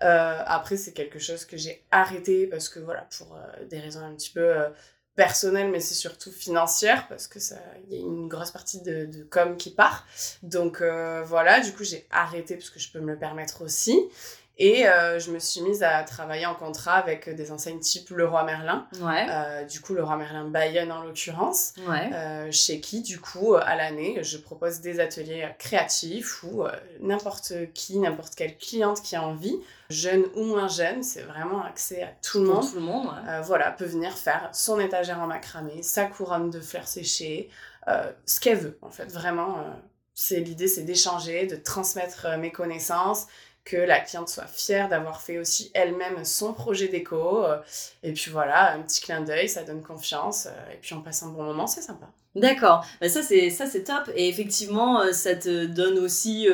Euh, 0.02 0.42
après, 0.46 0.76
c'est 0.76 0.92
quelque 0.92 1.18
chose 1.18 1.44
que 1.44 1.56
j'ai 1.56 1.84
arrêté 1.90 2.46
parce 2.46 2.68
que 2.68 2.78
voilà, 2.78 3.08
pour 3.16 3.34
euh, 3.36 3.64
des 3.66 3.80
raisons 3.80 4.00
un 4.00 4.14
petit 4.14 4.30
peu 4.30 4.40
euh, 4.40 4.68
personnelles, 5.16 5.70
mais 5.70 5.80
c'est 5.80 5.94
surtout 5.94 6.30
financière 6.30 7.08
parce 7.08 7.26
que 7.26 7.40
ça, 7.40 7.56
il 7.86 7.94
y 7.94 7.96
a 7.96 8.00
une 8.00 8.28
grosse 8.28 8.52
partie 8.52 8.80
de, 8.82 9.06
de 9.06 9.24
com 9.24 9.56
qui 9.56 9.70
part. 9.70 10.06
Donc 10.42 10.80
voilà, 10.80 11.60
du 11.60 11.72
coup, 11.72 11.84
j'ai 11.84 12.06
arrêté 12.10 12.54
parce 12.56 12.70
que 12.70 12.78
je 12.78 12.92
peux 12.92 13.00
me 13.00 13.12
le 13.12 13.18
permettre 13.18 13.62
aussi. 13.62 13.98
Et 14.60 14.88
euh, 14.88 15.20
je 15.20 15.30
me 15.30 15.38
suis 15.38 15.60
mise 15.60 15.84
à 15.84 16.02
travailler 16.02 16.44
en 16.44 16.54
contrat 16.56 16.94
avec 16.94 17.32
des 17.32 17.52
enseignes 17.52 17.78
type 17.78 18.10
Leroy 18.10 18.42
Merlin. 18.42 18.88
Ouais. 19.00 19.26
Euh, 19.30 19.64
du 19.64 19.80
coup, 19.80 19.94
Leroy 19.94 20.16
Merlin 20.16 20.48
Bayonne 20.48 20.90
en 20.90 21.02
l'occurrence. 21.02 21.74
Ouais. 21.86 22.10
Euh, 22.12 22.48
chez 22.50 22.80
qui, 22.80 23.02
du 23.02 23.20
coup, 23.20 23.54
à 23.54 23.76
l'année, 23.76 24.18
je 24.24 24.36
propose 24.36 24.80
des 24.80 24.98
ateliers 24.98 25.48
créatifs 25.60 26.42
où 26.42 26.64
n'importe 27.00 27.52
qui, 27.72 27.98
n'importe 27.98 28.34
quelle 28.34 28.58
cliente 28.58 29.00
qui 29.00 29.14
a 29.14 29.22
envie, 29.22 29.56
jeune 29.90 30.24
ou 30.34 30.42
moins 30.42 30.66
jeune, 30.66 31.04
c'est 31.04 31.22
vraiment 31.22 31.62
accès 31.62 32.02
à 32.02 32.08
tout 32.20 32.40
le 32.40 32.46
monde. 32.46 32.68
Tout 32.68 32.76
le 32.76 32.82
monde, 32.82 33.08
Voilà, 33.44 33.70
peut 33.70 33.84
venir 33.86 34.12
faire 34.12 34.50
son 34.52 34.80
étagère 34.80 35.20
en 35.20 35.28
macramé, 35.28 35.84
sa 35.84 36.06
couronne 36.06 36.50
de 36.50 36.60
fleurs 36.60 36.88
séchées, 36.88 37.48
ce 38.26 38.40
qu'elle 38.40 38.58
veut, 38.58 38.78
en 38.82 38.90
fait. 38.90 39.12
Vraiment, 39.12 39.64
c'est 40.14 40.40
l'idée, 40.40 40.66
c'est 40.66 40.82
d'échanger, 40.82 41.46
de 41.46 41.54
transmettre 41.54 42.26
mes 42.38 42.50
connaissances 42.50 43.28
que 43.68 43.76
la 43.76 44.00
cliente 44.00 44.28
soit 44.28 44.46
fière 44.46 44.88
d'avoir 44.88 45.20
fait 45.20 45.38
aussi 45.38 45.70
elle-même 45.74 46.24
son 46.24 46.54
projet 46.54 46.88
déco. 46.88 47.44
Euh, 47.44 47.58
et 48.02 48.12
puis 48.12 48.30
voilà, 48.30 48.72
un 48.72 48.80
petit 48.80 49.00
clin 49.00 49.20
d'œil, 49.20 49.48
ça 49.48 49.62
donne 49.62 49.82
confiance. 49.82 50.46
Euh, 50.46 50.72
et 50.72 50.76
puis 50.76 50.94
on 50.94 51.02
passe 51.02 51.22
un 51.22 51.28
bon 51.28 51.42
moment, 51.42 51.66
c'est 51.66 51.82
sympa. 51.82 52.06
D'accord, 52.34 52.84
bah, 53.00 53.08
ça 53.08 53.22
c'est 53.22 53.50
ça 53.50 53.66
c'est 53.66 53.84
top 53.84 54.10
et 54.14 54.28
effectivement 54.28 55.00
euh, 55.00 55.12
ça 55.12 55.34
te 55.34 55.64
donne 55.64 55.98
aussi 55.98 56.46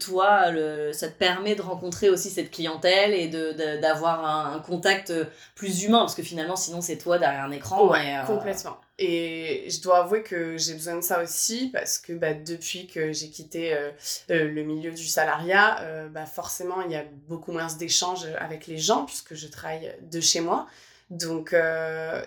toi 0.00 0.50
le, 0.50 0.92
ça 0.92 1.08
te 1.08 1.12
permet 1.12 1.54
de 1.54 1.62
rencontrer 1.62 2.08
aussi 2.08 2.30
cette 2.30 2.50
clientèle 2.50 3.12
et 3.12 3.28
de 3.28 3.52
d'avoir 3.80 4.24
un, 4.24 4.58
contact 4.60 5.12
plus 5.54 5.84
humain 5.84 6.00
parce 6.00 6.14
que 6.14 6.22
finalement 6.22 6.56
sinon 6.56 6.80
c'est 6.80 6.96
toi 6.96 7.18
derrière 7.18 7.44
un 7.44 7.52
écran. 7.52 7.86
Ouais, 7.86 8.16
complètement. 8.26 8.78
Et 9.00 9.70
je 9.70 9.80
dois 9.80 9.98
avouer 9.98 10.24
que 10.24 10.56
j'ai 10.56 10.74
besoin 10.74 10.96
de 10.96 11.02
ça 11.02 11.22
aussi 11.22 11.70
parce 11.72 11.98
que 11.98 12.12
bah, 12.12 12.34
depuis 12.34 12.88
que 12.88 13.12
j'ai 13.12 13.30
quitté 13.30 13.72
euh, 13.72 13.92
euh, 14.30 14.50
le 14.50 14.64
milieu 14.64 14.90
du 14.90 15.06
salariat, 15.06 15.80
euh, 15.82 16.08
bah, 16.08 16.26
forcément, 16.26 16.82
il 16.82 16.90
y 16.90 16.96
a 16.96 17.04
beaucoup 17.28 17.52
moins 17.52 17.68
d'échanges 17.78 18.26
avec 18.38 18.66
les 18.66 18.78
gens 18.78 19.04
puisque 19.04 19.34
je 19.34 19.46
travaille 19.46 19.94
de 20.02 20.20
chez 20.20 20.40
moi. 20.40 20.66
Donc, 21.10 21.56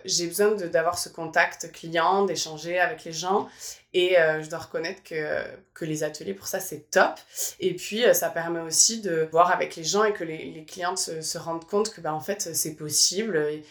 j'ai 0.05 0.25
besoin 0.25 0.55
d'avoir 0.55 0.97
ce 0.97 1.07
contact 1.07 1.71
client, 1.71 2.25
d'échanger 2.25 2.79
avec 2.79 3.03
les 3.03 3.13
gens. 3.13 3.47
Et 3.93 4.15
je 4.15 4.49
dois 4.49 4.57
reconnaître 4.57 5.03
que, 5.03 5.43
que 5.75 5.85
les 5.85 6.03
ateliers, 6.03 6.33
pour 6.33 6.47
ça, 6.47 6.59
c'est 6.59 6.89
top. 6.89 7.19
Et 7.59 7.75
puis, 7.75 8.03
ça 8.15 8.31
permet 8.31 8.59
aussi 8.59 9.01
de 9.01 9.29
voir 9.31 9.51
avec 9.51 9.75
les 9.75 9.83
gens 9.83 10.03
et 10.03 10.13
que 10.13 10.23
les, 10.23 10.45
les 10.45 10.65
clientes 10.65 10.97
se, 10.97 11.21
se, 11.21 11.37
rendent 11.37 11.67
compte 11.67 11.93
que, 11.93 12.01
bah, 12.01 12.11
en 12.11 12.21
fait, 12.21 12.55
c'est 12.55 12.73
possible 12.73 13.61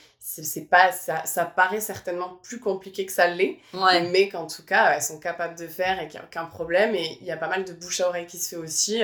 c'est 0.43 0.65
pas 0.67 0.93
ça, 0.93 1.25
ça 1.25 1.45
paraît 1.45 1.81
certainement 1.81 2.39
plus 2.43 2.61
compliqué 2.61 3.05
que 3.05 3.13
ça 3.13 3.27
l'est 3.27 3.59
mais 4.11 4.29
qu'en 4.29 4.47
tout 4.47 4.65
cas 4.65 4.93
elles 4.95 5.03
sont 5.03 5.19
capables 5.19 5.59
de 5.59 5.67
faire 5.67 6.01
et 6.01 6.07
qu'il 6.09 6.21
n'y 6.21 6.25
a 6.25 6.29
aucun 6.29 6.45
problème. 6.45 6.95
Et 6.95 7.19
il 7.21 7.27
y 7.27 7.33
a 7.33 7.37
pas 7.37 7.49
mal 7.49 7.65
de 7.65 7.73
bouche 7.73 8.01
à 8.01 8.09
oreille 8.09 8.27
qui 8.27 8.39
se 8.39 8.51
fait 8.51 8.57
aussi 8.57 9.03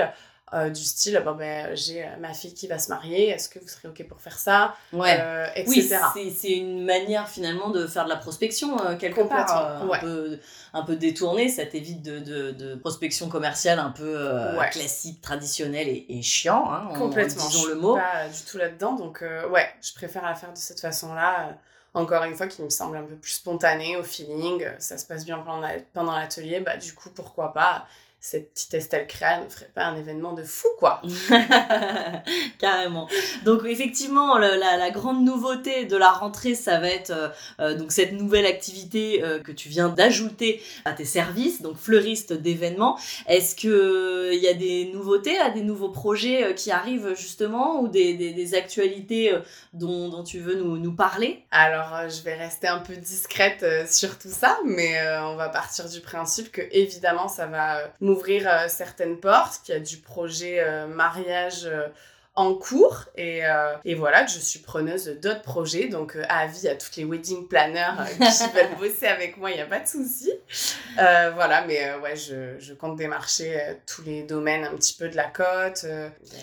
euh, 0.54 0.70
du 0.70 0.84
style 0.84 1.20
bon 1.24 1.34
ben 1.34 1.74
j'ai 1.74 2.04
euh, 2.04 2.16
ma 2.20 2.32
fille 2.32 2.54
qui 2.54 2.68
va 2.68 2.78
se 2.78 2.88
marier 2.88 3.30
est-ce 3.30 3.48
que 3.48 3.58
vous 3.58 3.66
serez 3.66 3.88
ok 3.88 4.06
pour 4.06 4.20
faire 4.20 4.38
ça 4.38 4.76
ouais. 4.92 5.18
Euh, 5.20 5.44
etc 5.56 5.98
oui 6.14 6.32
c'est 6.32 6.52
une 6.52 6.84
manière 6.84 7.28
finalement 7.28 7.70
de 7.70 7.84
faire 7.88 8.04
de 8.04 8.10
la 8.10 8.16
prospection 8.16 8.76
quelque 8.96 9.22
part 9.22 9.82
un, 9.82 9.98
peu, 9.98 10.38
un 10.72 10.84
peu 10.84 10.94
détournée 10.94 11.48
ça 11.48 11.66
t'évite 11.66 12.00
de, 12.00 12.20
de, 12.20 12.52
de, 12.52 12.74
prospection 12.76 13.28
commerciale 13.28 13.80
un 13.80 13.90
peu 13.90 14.30
classique 14.70 15.20
traditionnelle 15.20 15.88
et, 15.88 16.06
et 16.08 16.22
chiant 16.22 16.70
hein, 16.70 16.90
complètement 16.96 17.48
disons 17.48 17.66
le 17.66 17.74
mot. 17.74 17.96
pas 17.96 18.28
du 18.28 18.42
tout 18.48 18.56
là 18.56 18.68
dedans 18.68 18.94
donc 18.94 19.24
ouais 19.50 19.68
je 19.82 19.94
préfère 19.94 20.22
la 20.24 20.36
faire 20.36 20.52
de 20.52 20.58
cette 20.58 20.78
façon 20.78 21.12
là 21.12 21.58
encore 21.92 22.22
une 22.22 22.36
fois 22.36 22.46
qui 22.46 22.62
me 22.62 22.70
semble 22.70 22.96
un 22.98 23.02
peu 23.02 23.16
plus 23.16 23.32
spontané 23.32 23.96
au 23.96 24.04
feeling 24.04 24.64
ça 24.78 24.96
se 24.96 25.06
passe 25.06 25.24
bien 25.24 25.44
pendant 25.92 26.14
l'atelier 26.14 26.60
bah 26.60 26.76
du 26.76 26.92
coup 26.92 27.10
pourquoi 27.10 27.52
pas 27.52 27.88
cette 28.18 28.52
petite 28.52 28.74
Estelle 28.74 29.06
Créa 29.06 29.44
ne 29.44 29.48
ferait 29.48 29.70
pas 29.72 29.84
un 29.84 29.96
événement 29.96 30.32
de 30.32 30.42
fou, 30.42 30.66
quoi. 30.78 31.00
Carrément. 32.58 33.08
Donc, 33.44 33.64
effectivement, 33.64 34.36
la, 34.38 34.56
la, 34.56 34.90
grande 34.90 35.24
nouveauté 35.24 35.84
de 35.84 35.96
la 35.96 36.10
rentrée, 36.10 36.54
ça 36.54 36.80
va 36.80 36.88
être 36.88 37.10
euh, 37.10 37.28
euh, 37.60 37.74
donc 37.76 37.92
cette 37.92 38.12
nouvelle 38.12 38.46
activité 38.46 39.22
euh, 39.22 39.38
que 39.38 39.52
tu 39.52 39.68
viens 39.68 39.90
d'ajouter 39.90 40.60
à 40.84 40.92
tes 40.92 41.04
services, 41.04 41.62
donc 41.62 41.76
fleuriste 41.76 42.32
d'événements. 42.32 42.98
Est-ce 43.28 43.54
qu'il 43.54 44.40
y 44.42 44.48
a 44.48 44.54
des 44.54 44.90
nouveautés, 44.92 45.36
des 45.54 45.62
nouveaux 45.62 45.90
projets 45.90 46.54
qui 46.56 46.72
arrivent 46.72 47.14
justement 47.16 47.80
ou 47.80 47.88
des, 47.88 48.14
des, 48.14 48.32
des 48.32 48.54
actualités 48.54 49.32
dont, 49.72 50.08
dont, 50.08 50.24
tu 50.24 50.40
veux 50.40 50.56
nous, 50.56 50.78
nous 50.78 50.94
parler? 50.94 51.44
Alors, 51.52 52.08
je 52.08 52.22
vais 52.22 52.34
rester 52.34 52.66
un 52.66 52.78
peu 52.78 52.96
discrète 52.96 53.64
sur 53.88 54.18
tout 54.18 54.30
ça, 54.30 54.58
mais 54.64 54.98
on 55.20 55.36
va 55.36 55.48
partir 55.48 55.88
du 55.88 56.00
principe 56.00 56.50
que, 56.50 56.62
évidemment, 56.72 57.28
ça 57.28 57.46
va 57.46 57.92
m'ouvrir 58.06 58.48
euh, 58.48 58.68
certaines 58.68 59.18
portes, 59.18 59.60
qu'il 59.64 59.74
y 59.74 59.78
a 59.78 59.80
du 59.80 59.98
projet 59.98 60.60
euh, 60.60 60.86
mariage 60.86 61.66
euh, 61.66 61.88
en 62.34 62.54
cours. 62.54 63.04
Et, 63.16 63.40
et, 63.86 63.94
voilà 63.94 64.22
que 64.22 64.30
je 64.30 64.38
suis 64.38 64.58
preneuse 64.58 65.06
d'autres 65.22 65.40
projets. 65.40 65.88
Donc 65.88 66.18
avis 66.28 66.68
à 66.68 66.74
toutes 66.74 66.94
les 66.96 67.04
wedding 67.06 67.48
planners 67.48 67.94
qui 68.18 68.18
veulent 68.54 68.76
bosser 68.78 69.06
avec 69.06 69.38
moi 69.38 69.50
il 69.50 69.54
n'y 69.54 69.62
a 69.62 69.66
pas 69.66 69.80
de 69.80 69.88
souci. 69.88 70.30
Voilà 70.96 71.64
mais 71.66 71.94
ouais 71.94 72.14
je, 72.14 72.58
je, 72.58 72.74
compte 72.74 72.96
démarcher 72.96 73.78
tous 73.86 74.02
les 74.02 74.22
domaines 74.22 74.64
un 74.64 74.76
petit 74.76 74.92
peu 74.92 75.08
de 75.08 75.16
la 75.16 75.28
côte. 75.28 75.86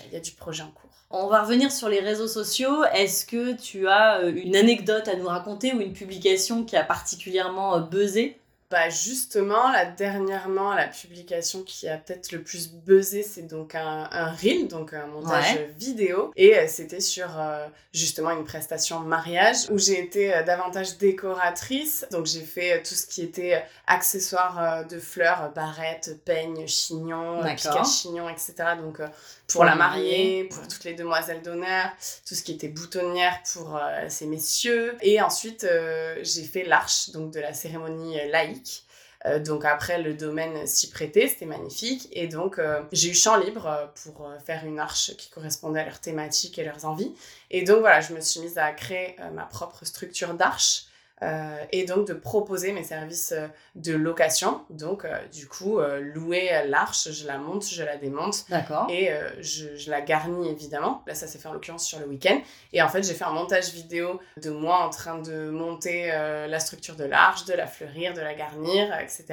Il 0.08 0.14
y, 0.14 0.16
a 0.16 0.20
du 0.20 0.32
projet 0.32 0.64
en 0.64 0.72
cours. 0.72 0.90
On 1.10 1.28
va 1.28 1.42
revenir 1.42 1.70
sur 1.70 1.88
les 1.88 2.00
réseaux 2.00 2.26
sociaux. 2.26 2.82
Est-ce 2.92 3.24
que 3.24 3.52
tu 3.52 3.86
as 3.86 4.20
une 4.22 4.56
anecdote 4.56 5.06
à 5.06 5.14
nous 5.14 5.28
raconter 5.28 5.74
ou 5.74 5.80
une 5.80 5.92
publication 5.92 6.64
qui 6.64 6.76
a 6.76 6.82
particulièrement 6.82 7.78
buzzé? 7.78 8.40
Bah 8.70 8.88
justement, 8.88 9.70
là, 9.70 9.84
dernièrement, 9.84 10.74
la 10.74 10.88
publication 10.88 11.62
qui 11.62 11.86
a 11.88 11.98
peut-être 11.98 12.32
le 12.32 12.42
plus 12.42 12.70
buzzé, 12.70 13.22
c'est 13.22 13.42
donc 13.42 13.74
un, 13.74 14.08
un 14.10 14.32
reel, 14.32 14.68
donc 14.68 14.94
un 14.94 15.06
montage 15.06 15.58
vidéo. 15.78 16.32
Et 16.34 16.56
euh, 16.56 16.64
c'était 16.66 17.00
sur 17.00 17.38
euh, 17.38 17.66
justement 17.92 18.30
une 18.30 18.44
prestation 18.44 19.00
mariage 19.00 19.68
où 19.70 19.78
j'ai 19.78 20.00
été 20.00 20.34
euh, 20.34 20.42
davantage 20.42 20.96
décoratrice. 20.96 22.06
Donc 22.10 22.26
j'ai 22.26 22.40
fait 22.40 22.82
tout 22.82 22.94
ce 22.94 23.06
qui 23.06 23.22
était 23.22 23.62
accessoires 23.86 24.84
de 24.86 24.98
fleurs, 24.98 25.52
barrettes, 25.54 26.24
peignes, 26.24 26.66
chignons, 26.66 27.42
piquets 27.42 27.84
chignons, 27.84 28.28
etc. 28.28 28.54
Donc 28.80 29.00
pour 29.48 29.64
la 29.64 29.74
mariée, 29.74 30.44
pour 30.44 30.66
toutes 30.68 30.84
les 30.84 30.94
demoiselles 30.94 31.42
d'honneur, 31.42 31.90
tout 32.26 32.34
ce 32.34 32.42
qui 32.42 32.52
était 32.52 32.68
boutonnière 32.68 33.40
pour 33.52 33.76
euh, 33.76 34.06
ces 34.08 34.26
messieurs. 34.26 34.96
Et 35.02 35.20
ensuite, 35.20 35.64
euh, 35.64 36.16
j'ai 36.22 36.44
fait 36.44 36.64
l'arche 36.64 37.10
donc 37.10 37.30
de 37.30 37.40
la 37.40 37.52
cérémonie 37.52 38.16
laïque. 38.30 38.84
Euh, 39.26 39.38
donc 39.38 39.64
après, 39.64 40.02
le 40.02 40.14
domaine 40.14 40.66
s'y 40.66 40.90
prêtait, 40.90 41.28
c'était 41.28 41.46
magnifique. 41.46 42.08
Et 42.12 42.26
donc, 42.26 42.60
j'ai 42.92 43.10
eu 43.10 43.14
champ 43.14 43.36
libre 43.36 43.92
pour 44.02 44.30
faire 44.44 44.64
une 44.64 44.78
arche 44.78 45.16
qui 45.16 45.30
correspondait 45.30 45.80
à 45.80 45.84
leurs 45.84 46.00
thématiques 46.00 46.58
et 46.58 46.64
leurs 46.64 46.84
envies. 46.84 47.14
Et 47.50 47.62
donc 47.62 47.80
voilà, 47.80 48.00
je 48.00 48.12
me 48.12 48.20
suis 48.20 48.40
mise 48.40 48.58
à 48.58 48.72
créer 48.72 49.16
ma 49.32 49.44
propre 49.44 49.84
structure 49.84 50.34
d'arche 50.34 50.86
euh, 51.22 51.64
et 51.70 51.84
donc 51.84 52.08
de 52.08 52.12
proposer 52.12 52.72
mes 52.72 52.82
services 52.82 53.32
euh, 53.32 53.46
de 53.76 53.94
location. 53.94 54.62
Donc, 54.68 55.04
euh, 55.04 55.16
du 55.28 55.46
coup, 55.46 55.78
louer 56.00 56.50
l'arche, 56.66 57.10
je 57.10 57.26
la 57.26 57.38
monte, 57.38 57.66
je 57.66 57.82
la 57.84 57.96
démonte. 57.96 58.44
D'accord. 58.50 58.88
Et 58.90 59.10
je, 59.40 59.76
je, 59.76 59.90
la 59.90 60.00
garnis 60.00 60.48
évidemment. 60.48 61.02
Là, 61.06 61.14
ça 61.14 61.26
s'est 61.26 61.38
fait 61.38 61.48
en 61.48 61.52
l'occurrence 61.52 61.86
sur 61.86 61.98
le 62.00 62.06
week-end. 62.06 62.40
Et 62.72 62.82
en 62.82 62.88
fait, 62.88 63.02
j'ai 63.04 63.14
fait 63.14 63.24
un 63.24 63.32
montage 63.32 63.72
vidéo 63.72 64.20
de 64.42 64.50
moi 64.50 64.78
en 64.78 64.90
train 64.90 65.18
de 65.18 65.50
monter 65.50 66.08
la 66.08 66.60
structure 66.60 66.96
de 66.96 67.04
l'arche, 67.04 67.44
de 67.44 67.54
la 67.54 67.66
fleurir, 67.66 68.14
de 68.14 68.20
la 68.20 68.34
garnir, 68.34 68.96
etc. 68.98 69.26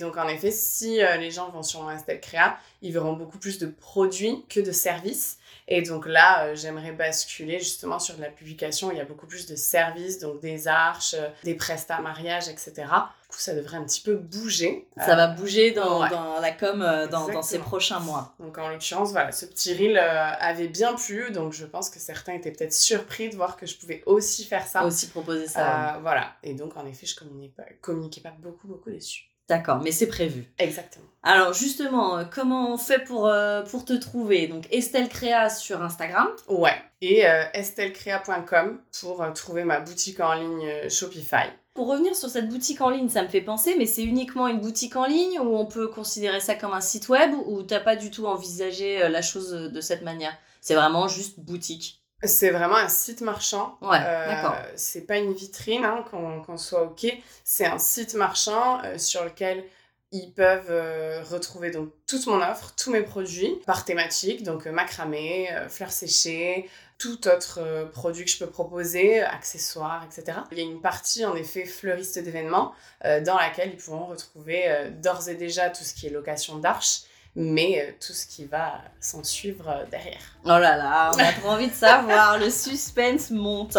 Donc, 0.00 0.16
en 0.16 0.28
effet, 0.28 0.50
si 0.50 1.00
les 1.18 1.30
gens 1.30 1.50
vont 1.50 1.62
sur 1.62 1.82
mon 1.82 1.88
Instel 1.88 2.20
Créa, 2.20 2.56
ils 2.80 2.92
verront 2.92 3.14
beaucoup 3.14 3.38
plus 3.38 3.58
de 3.58 3.66
produits 3.66 4.44
que 4.48 4.60
de 4.60 4.72
services. 4.72 5.38
Et 5.68 5.82
donc 5.82 6.06
là, 6.06 6.44
euh, 6.44 6.54
j'aimerais 6.54 6.92
basculer 6.92 7.58
justement 7.58 7.98
sur 7.98 8.16
de 8.16 8.20
la 8.20 8.28
publication. 8.28 8.90
Il 8.90 8.98
y 8.98 9.00
a 9.00 9.04
beaucoup 9.04 9.26
plus 9.26 9.46
de 9.46 9.56
services, 9.56 10.18
donc 10.18 10.40
des 10.40 10.68
arches, 10.68 11.14
euh, 11.14 11.28
des 11.44 11.54
prestats 11.54 12.00
mariage, 12.00 12.48
etc. 12.48 12.72
Du 12.74 13.28
coup, 13.28 13.38
ça 13.38 13.54
devrait 13.54 13.78
un 13.78 13.84
petit 13.84 14.00
peu 14.00 14.16
bouger. 14.16 14.86
Ça 14.96 15.16
va 15.16 15.28
bouger 15.28 15.70
dans, 15.70 16.08
dans 16.08 16.40
la 16.40 16.50
com 16.50 16.82
euh, 16.82 17.06
dans, 17.06 17.28
dans, 17.28 17.42
ces 17.42 17.58
prochains 17.58 18.00
mois. 18.00 18.34
Donc 18.40 18.58
en 18.58 18.68
l'occurrence, 18.68 19.12
voilà, 19.12 19.32
ce 19.32 19.46
petit 19.46 19.72
reel 19.74 19.96
avait 19.96 20.68
bien 20.68 20.94
plu. 20.94 21.30
Donc 21.30 21.52
je 21.52 21.64
pense 21.64 21.88
que 21.88 21.98
certains 21.98 22.34
étaient 22.34 22.52
peut-être 22.52 22.74
surpris 22.74 23.30
de 23.30 23.36
voir 23.36 23.56
que 23.56 23.66
je 23.66 23.76
pouvais 23.76 24.02
aussi 24.06 24.44
faire 24.44 24.66
ça. 24.66 24.84
Aussi 24.84 25.08
proposer 25.08 25.46
ça. 25.46 25.98
voilà. 26.02 26.34
Et 26.42 26.54
donc 26.54 26.76
en 26.76 26.86
effet, 26.86 27.06
je 27.06 27.16
communiquais 27.16 27.54
pas, 27.56 27.64
communiquais 27.80 28.20
pas 28.20 28.34
beaucoup, 28.38 28.66
beaucoup 28.66 28.90
dessus. 28.90 29.31
D'accord, 29.52 29.82
mais 29.82 29.92
c'est 29.92 30.06
prévu. 30.06 30.50
Exactement. 30.58 31.04
Alors 31.22 31.52
justement, 31.52 32.16
euh, 32.16 32.24
comment 32.24 32.72
on 32.72 32.78
fait 32.78 33.04
pour, 33.04 33.26
euh, 33.26 33.60
pour 33.60 33.84
te 33.84 33.92
trouver? 33.92 34.46
Donc 34.46 34.66
Estelle 34.70 35.10
Créa 35.10 35.50
sur 35.50 35.82
Instagram. 35.82 36.26
Ouais. 36.48 36.74
Et 37.02 37.26
euh, 37.28 37.44
estellecrea.com 37.52 38.80
pour 38.98 39.22
trouver 39.34 39.64
ma 39.64 39.80
boutique 39.80 40.20
en 40.20 40.32
ligne 40.32 40.88
Shopify. 40.88 41.50
Pour 41.74 41.88
revenir 41.88 42.16
sur 42.16 42.30
cette 42.30 42.48
boutique 42.48 42.80
en 42.80 42.88
ligne, 42.88 43.10
ça 43.10 43.22
me 43.22 43.28
fait 43.28 43.42
penser, 43.42 43.74
mais 43.76 43.84
c'est 43.84 44.04
uniquement 44.04 44.48
une 44.48 44.60
boutique 44.60 44.96
en 44.96 45.04
ligne 45.04 45.38
ou 45.38 45.54
on 45.54 45.66
peut 45.66 45.88
considérer 45.88 46.40
ça 46.40 46.54
comme 46.54 46.72
un 46.72 46.80
site 46.80 47.10
web 47.10 47.32
ou 47.46 47.62
t'as 47.62 47.80
pas 47.80 47.96
du 47.96 48.10
tout 48.10 48.24
envisagé 48.24 49.06
la 49.06 49.20
chose 49.20 49.50
de 49.50 49.80
cette 49.82 50.00
manière? 50.00 50.34
C'est 50.62 50.74
vraiment 50.74 51.08
juste 51.08 51.40
boutique. 51.40 52.01
C'est 52.24 52.50
vraiment 52.50 52.76
un 52.76 52.88
site 52.88 53.20
marchand. 53.20 53.76
Ouais, 53.80 53.98
euh, 54.00 54.26
d'accord. 54.28 54.56
C'est 54.76 55.06
pas 55.06 55.18
une 55.18 55.32
vitrine, 55.32 55.84
hein, 55.84 56.04
qu'on 56.10 56.56
soit 56.56 56.82
OK. 56.82 57.06
C'est 57.44 57.66
un 57.66 57.78
site 57.78 58.14
marchand 58.14 58.80
euh, 58.84 58.96
sur 58.98 59.24
lequel 59.24 59.64
ils 60.12 60.30
peuvent 60.30 60.70
euh, 60.70 61.22
retrouver 61.30 61.70
donc 61.70 61.88
toute 62.06 62.26
mon 62.26 62.40
offre, 62.42 62.74
tous 62.76 62.90
mes 62.90 63.02
produits 63.02 63.58
par 63.66 63.84
thématique, 63.84 64.42
donc 64.42 64.66
macramé, 64.66 65.48
fleurs 65.68 65.90
séchées, 65.90 66.68
tout 66.98 67.26
autre 67.26 67.88
produit 67.92 68.26
que 68.26 68.30
je 68.30 68.38
peux 68.38 68.50
proposer, 68.50 69.22
accessoires, 69.22 70.04
etc. 70.04 70.38
Il 70.52 70.58
y 70.58 70.60
a 70.60 70.64
une 70.64 70.82
partie 70.82 71.24
en 71.24 71.34
effet 71.34 71.64
fleuriste 71.64 72.18
d'événements 72.18 72.74
dans 73.02 73.36
laquelle 73.36 73.70
ils 73.72 73.78
pourront 73.78 74.04
retrouver 74.04 74.90
d'ores 74.90 75.30
et 75.30 75.34
déjà 75.34 75.70
tout 75.70 75.82
ce 75.82 75.94
qui 75.94 76.08
est 76.08 76.10
location 76.10 76.58
d'arches 76.58 77.04
mais 77.34 77.80
euh, 77.80 77.92
tout 78.04 78.12
ce 78.12 78.26
qui 78.26 78.44
va 78.44 78.82
s'en 79.00 79.24
suivre 79.24 79.68
euh, 79.68 79.84
derrière. 79.90 80.20
Oh 80.44 80.48
là 80.48 80.76
là, 80.76 81.10
on 81.14 81.18
a 81.18 81.32
trop 81.32 81.48
envie 81.50 81.68
de 81.68 81.74
savoir, 81.74 82.38
le 82.38 82.50
suspense 82.50 83.30
monte. 83.30 83.78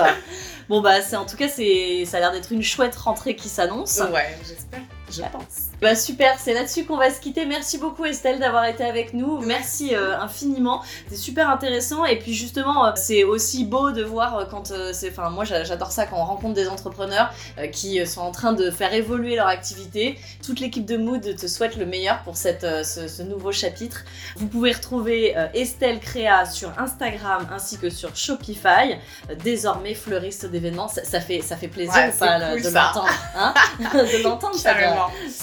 Bon 0.70 0.82
bah 0.82 1.02
c'est 1.02 1.16
en 1.16 1.26
tout 1.26 1.38
cas 1.38 1.48
c'est 1.48 2.06
ça 2.06 2.18
a 2.18 2.20
l'air 2.22 2.32
d'être 2.32 2.52
une 2.52 2.64
chouette 2.64 2.96
rentrée 2.96 3.36
qui 3.36 3.50
s'annonce. 3.50 4.00
Ouais, 4.12 4.36
j'espère, 4.48 4.82
je 5.10 5.22
pense. 5.32 5.73
Bah 5.84 5.96
super, 5.96 6.40
c'est 6.40 6.54
là-dessus 6.54 6.86
qu'on 6.86 6.96
va 6.96 7.10
se 7.10 7.20
quitter. 7.20 7.46
Merci 7.46 7.78
beaucoup 7.78 8.06
Estelle 8.06 8.40
d'avoir 8.40 8.64
été 8.64 8.86
avec 8.86 9.14
nous. 9.14 9.40
Merci 9.40 9.94
euh, 9.94 10.18
infiniment. 10.18 10.82
C'est 11.10 11.18
super 11.18 11.50
intéressant 11.50 12.06
et 12.06 12.18
puis 12.18 12.34
justement, 12.34 12.86
euh, 12.86 12.92
c'est 12.96 13.26
aussi 13.26 13.66
beau 13.66 13.92
de 13.92 14.02
voir 14.02 14.38
euh, 14.38 14.46
quand 14.46 14.72
c'est 14.94 15.10
enfin 15.10 15.30
moi 15.30 15.44
j'adore 15.44 15.92
ça 15.92 16.06
quand 16.06 16.16
on 16.16 16.24
rencontre 16.24 16.54
des 16.54 16.70
entrepreneurs 16.70 17.34
qui 17.74 18.08
sont 18.08 18.22
en 18.22 18.32
train 18.32 18.54
de 18.54 18.72
faire 18.72 18.94
évoluer 18.94 19.36
leur 19.36 19.48
activité. 19.48 20.18
Toute 20.42 20.62
l'équipe 20.62 20.86
de 20.86 20.96
Mood 20.96 21.36
te 21.36 21.48
souhaite 21.48 21.76
le 21.76 21.86
meilleur 21.86 22.24
pour 22.24 22.38
cette 22.38 22.62
ce, 22.62 23.22
nouveau 23.22 23.52
chapitre. 23.52 24.06
Vous 24.38 24.48
pouvez 24.48 24.72
retrouver 24.72 25.36
Estelle 25.54 26.00
Créa 26.00 26.46
sur 26.46 26.72
Instagram 26.80 27.46
ainsi 27.52 27.78
que 27.78 27.90
sur 27.90 28.16
Shopify. 28.16 29.00
désormais 29.44 29.96
fleuriste 29.96 30.46
d'événements, 30.46 30.88
ça, 30.88 31.20
fait 31.20 31.42
ça 31.42 31.58
fait 31.58 31.68
plaisir 31.68 32.10
ou 32.16 32.18
pas 32.18 32.40
de 32.56 32.70
l'entendre 32.70 33.10
hein? 33.36 33.54
De 33.94 34.24
l'entendre 34.24 34.56
ça, 34.56 34.74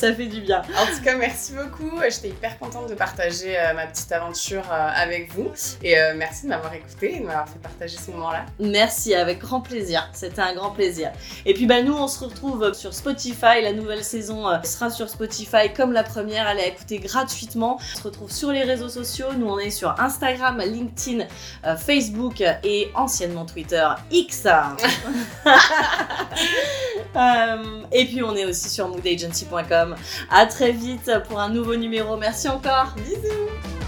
ça 0.00 0.14
fait 0.14 0.26
du 0.26 0.40
bien. 0.40 0.62
En 0.78 0.86
tout 0.86 1.02
cas, 1.04 1.14
merci 1.14 1.52
beaucoup. 1.52 2.00
J'étais 2.08 2.30
hyper 2.30 2.58
contente 2.58 2.88
de 2.88 2.94
partager 2.94 3.58
euh, 3.58 3.74
ma 3.74 3.86
petite 3.86 4.10
aventure 4.12 4.64
euh, 4.72 4.88
avec 4.94 5.30
vous. 5.34 5.50
Et 5.82 5.98
euh, 5.98 6.14
merci 6.16 6.44
de 6.44 6.48
m'avoir 6.48 6.72
écouté 6.72 7.16
et 7.16 7.20
de 7.20 7.26
m'avoir 7.26 7.46
fait 7.46 7.58
partager 7.58 7.98
ce 7.98 8.10
moment-là. 8.12 8.46
Merci, 8.58 9.14
avec 9.14 9.40
grand 9.40 9.60
plaisir. 9.60 10.08
C'était 10.14 10.40
un 10.40 10.54
grand 10.54 10.70
plaisir. 10.70 11.12
Et 11.44 11.52
puis, 11.52 11.66
bah, 11.66 11.82
nous, 11.82 11.92
on 11.92 12.08
se 12.08 12.24
retrouve 12.24 12.72
sur 12.72 12.94
Spotify. 12.94 13.60
La 13.62 13.74
nouvelle 13.74 14.02
saison 14.02 14.46
sera 14.64 14.88
sur 14.88 15.10
Spotify 15.10 15.70
comme 15.76 15.92
la 15.92 16.02
première. 16.02 16.46
Allez 16.46 16.62
écouter 16.62 16.98
gratuitement. 16.98 17.78
On 17.78 17.98
se 17.98 18.02
retrouve 18.02 18.32
sur 18.32 18.52
les 18.52 18.62
réseaux 18.62 18.88
sociaux. 18.88 19.26
Nous, 19.36 19.48
on 19.48 19.58
est 19.58 19.68
sur 19.68 20.00
Instagram, 20.00 20.62
LinkedIn, 20.64 21.26
Facebook 21.76 22.42
et 22.64 22.90
anciennement 22.94 23.44
Twitter 23.44 23.86
X. 24.10 24.46
et 27.92 28.06
puis, 28.06 28.22
on 28.22 28.34
est 28.34 28.46
aussi 28.46 28.70
sur 28.70 28.88
moodagency.com. 28.88 29.89
À 30.30 30.46
très 30.46 30.72
vite 30.72 31.10
pour 31.28 31.40
un 31.40 31.48
nouveau 31.48 31.76
numéro. 31.76 32.16
Merci 32.16 32.48
encore. 32.48 32.94
Bisous. 32.96 33.79